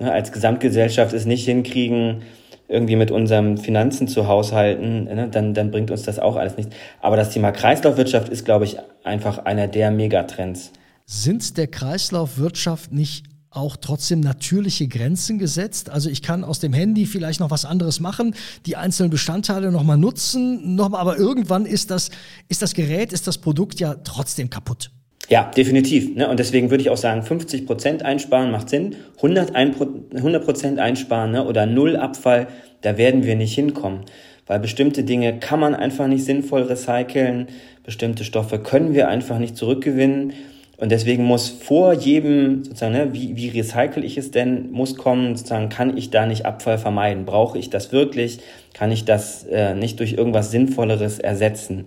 ne, 0.00 0.12
als 0.12 0.32
Gesamtgesellschaft 0.32 1.12
es 1.12 1.26
nicht 1.26 1.44
hinkriegen, 1.44 2.22
irgendwie 2.68 2.96
mit 2.96 3.10
unseren 3.10 3.58
Finanzen 3.58 4.08
zu 4.08 4.26
haushalten, 4.26 5.04
ne, 5.04 5.28
dann, 5.30 5.54
dann 5.54 5.70
bringt 5.70 5.90
uns 5.90 6.02
das 6.02 6.18
auch 6.18 6.36
alles 6.36 6.56
nichts. 6.56 6.74
Aber 7.00 7.16
das 7.16 7.30
Thema 7.30 7.52
Kreislaufwirtschaft 7.52 8.28
ist, 8.28 8.44
glaube 8.44 8.64
ich, 8.64 8.76
einfach 9.04 9.38
einer 9.38 9.68
der 9.68 9.90
Megatrends. 9.90 10.72
Sind 11.06 11.56
der 11.56 11.66
Kreislaufwirtschaft 11.66 12.92
nicht 12.92 13.24
auch 13.50 13.76
trotzdem 13.76 14.20
natürliche 14.20 14.86
Grenzen 14.86 15.38
gesetzt. 15.38 15.90
Also 15.90 16.08
ich 16.08 16.22
kann 16.22 16.44
aus 16.44 16.60
dem 16.60 16.72
Handy 16.72 17.04
vielleicht 17.04 17.40
noch 17.40 17.50
was 17.50 17.64
anderes 17.64 17.98
machen, 17.98 18.34
die 18.64 18.76
einzelnen 18.76 19.10
Bestandteile 19.10 19.72
nochmal 19.72 19.98
nutzen, 19.98 20.76
noch 20.76 20.88
mal, 20.88 21.00
aber 21.00 21.16
irgendwann 21.18 21.66
ist 21.66 21.90
das, 21.90 22.10
ist 22.48 22.62
das 22.62 22.74
Gerät, 22.74 23.12
ist 23.12 23.26
das 23.26 23.38
Produkt 23.38 23.80
ja 23.80 23.94
trotzdem 24.04 24.50
kaputt. 24.50 24.92
Ja, 25.30 25.48
definitiv. 25.56 26.16
Ne? 26.16 26.28
Und 26.28 26.40
deswegen 26.40 26.70
würde 26.70 26.82
ich 26.82 26.90
auch 26.90 26.96
sagen, 26.96 27.22
50 27.22 27.64
Prozent 27.64 28.04
einsparen 28.04 28.50
macht 28.50 28.68
Sinn. 28.68 28.96
100 29.22 30.44
Prozent 30.44 30.80
einsparen 30.80 31.30
ne? 31.30 31.46
oder 31.46 31.66
Null 31.66 31.96
Abfall, 31.96 32.48
da 32.80 32.98
werden 32.98 33.22
wir 33.22 33.36
nicht 33.36 33.54
hinkommen. 33.54 34.00
Weil 34.48 34.58
bestimmte 34.58 35.04
Dinge 35.04 35.38
kann 35.38 35.60
man 35.60 35.76
einfach 35.76 36.08
nicht 36.08 36.24
sinnvoll 36.24 36.62
recyceln. 36.62 37.46
Bestimmte 37.84 38.24
Stoffe 38.24 38.58
können 38.58 38.92
wir 38.92 39.08
einfach 39.08 39.38
nicht 39.38 39.56
zurückgewinnen. 39.56 40.32
Und 40.76 40.90
deswegen 40.90 41.24
muss 41.24 41.48
vor 41.48 41.92
jedem, 41.92 42.64
sozusagen, 42.64 42.94
ne, 42.94 43.12
wie, 43.12 43.36
wie 43.36 43.50
recycle 43.50 44.02
ich 44.04 44.18
es 44.18 44.32
denn, 44.32 44.72
muss 44.72 44.96
kommen, 44.96 45.36
sozusagen, 45.36 45.68
kann 45.68 45.96
ich 45.96 46.10
da 46.10 46.26
nicht 46.26 46.46
Abfall 46.46 46.78
vermeiden? 46.78 47.26
Brauche 47.26 47.58
ich 47.58 47.70
das 47.70 47.92
wirklich? 47.92 48.40
Kann 48.72 48.90
ich 48.90 49.04
das 49.04 49.44
äh, 49.44 49.74
nicht 49.74 50.00
durch 50.00 50.14
irgendwas 50.14 50.50
Sinnvolleres 50.50 51.20
ersetzen? 51.20 51.86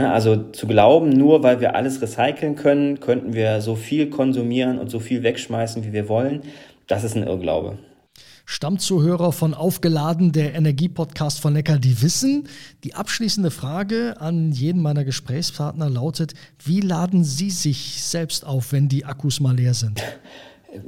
Ne, 0.00 0.10
also 0.10 0.36
zu 0.52 0.66
glauben, 0.66 1.10
nur 1.10 1.42
weil 1.42 1.60
wir 1.60 1.74
alles 1.74 2.00
recyceln 2.00 2.56
können, 2.56 3.00
könnten 3.00 3.34
wir 3.34 3.60
so 3.60 3.74
viel 3.74 4.08
konsumieren 4.08 4.78
und 4.78 4.90
so 4.90 4.98
viel 4.98 5.22
wegschmeißen, 5.22 5.84
wie 5.84 5.92
wir 5.92 6.08
wollen, 6.08 6.40
das 6.86 7.04
ist 7.04 7.16
ein 7.16 7.24
Irrglaube. 7.24 7.76
Stammzuhörer 8.46 9.30
von 9.30 9.52
Aufgeladen, 9.52 10.32
der 10.32 10.54
Energiepodcast 10.54 11.38
von 11.38 11.52
Neckar, 11.52 11.78
die 11.78 12.00
wissen. 12.00 12.48
Die 12.82 12.94
abschließende 12.94 13.50
Frage 13.50 14.16
an 14.18 14.52
jeden 14.52 14.80
meiner 14.80 15.04
Gesprächspartner 15.04 15.90
lautet, 15.90 16.32
wie 16.64 16.80
laden 16.80 17.22
Sie 17.22 17.50
sich 17.50 18.02
selbst 18.02 18.46
auf, 18.46 18.72
wenn 18.72 18.88
die 18.88 19.04
Akkus 19.04 19.38
mal 19.38 19.54
leer 19.54 19.74
sind? 19.74 20.02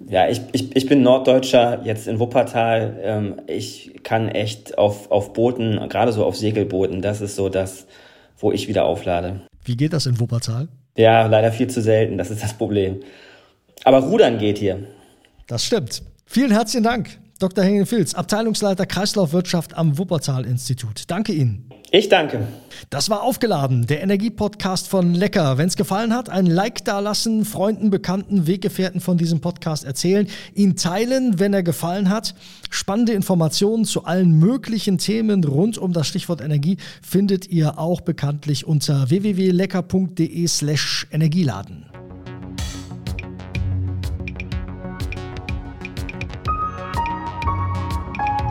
Ja, 0.09 0.29
ich, 0.29 0.41
ich, 0.53 0.75
ich 0.75 0.87
bin 0.87 1.03
Norddeutscher, 1.03 1.83
jetzt 1.85 2.09
in 2.09 2.19
Wuppertal. 2.19 2.99
Ähm, 3.03 3.43
ich 3.47 3.93
kann 4.05 4.29
echt 4.29 4.79
auf, 4.79 5.11
auf 5.11 5.35
Booten, 5.35 5.87
gerade 5.91 6.13
so 6.13 6.25
auf 6.25 6.37
Segelbooten, 6.37 7.03
das 7.03 7.21
ist 7.21 7.37
so 7.37 7.51
das, 7.51 7.87
wo 8.43 8.53
ich 8.53 8.69
wieder 8.69 8.85
auflade. 8.85 9.41
Wie 9.65 9.77
geht 9.77 9.93
das 9.93 10.07
in 10.07 10.21
Wuppertal? 10.21 10.69
Ja, 10.97 11.27
leider 11.27 11.53
viel 11.53 11.69
zu 11.69 11.81
selten, 11.81 12.19
das 12.19 12.31
ist 12.31 12.43
das 12.43 12.53
Problem. 12.53 13.01
Aber 13.85 14.01
Rudern 14.01 14.39
geht 14.39 14.59
hier. 14.59 14.87
Das 15.47 15.65
stimmt. 15.65 16.03
Vielen 16.27 16.51
herzlichen 16.51 16.85
Dank. 16.85 17.19
Dr. 17.43 17.65
Hengen-Filz, 17.65 18.15
Abteilungsleiter 18.15 18.87
Kreislaufwirtschaft 18.87 19.77
am 19.77 19.99
Wuppertal-Institut. 19.99 21.05
Danke 21.09 21.33
Ihnen. 21.33 21.69
Ich 21.91 22.09
danke. 22.09 22.47
Das 22.89 23.11
war 23.11 23.23
aufgeladen, 23.23 23.87
der 23.87 24.03
Energiepodcast 24.03 24.89
von 24.89 25.13
Lecker. 25.13 25.59
Wenn 25.59 25.67
es 25.67 25.77
gefallen 25.77 26.15
hat, 26.15 26.31
ein 26.31 26.47
Like 26.47 26.87
da 26.87 27.01
lassen, 27.01 27.45
Freunden, 27.45 27.91
Bekannten, 27.91 28.47
Weggefährten 28.47 29.01
von 29.01 29.19
diesem 29.19 29.43
Podcast 29.43 29.85
erzählen, 29.85 30.27
ihn 30.55 30.77
teilen, 30.77 31.39
wenn 31.39 31.53
er 31.53 31.63
gefallen 31.63 32.09
hat. 32.09 32.35
Spannende 32.71 33.13
Informationen 33.13 33.85
zu 33.85 34.05
allen 34.05 34.39
möglichen 34.39 34.97
Themen 34.97 35.45
rund 35.45 35.77
um 35.77 35.93
das 35.93 36.07
Stichwort 36.07 36.41
Energie 36.41 36.79
findet 37.03 37.49
ihr 37.49 37.79
auch 37.79 38.01
bekanntlich 38.01 38.67
unter 38.67 39.11
www.lecker.de 39.11 40.47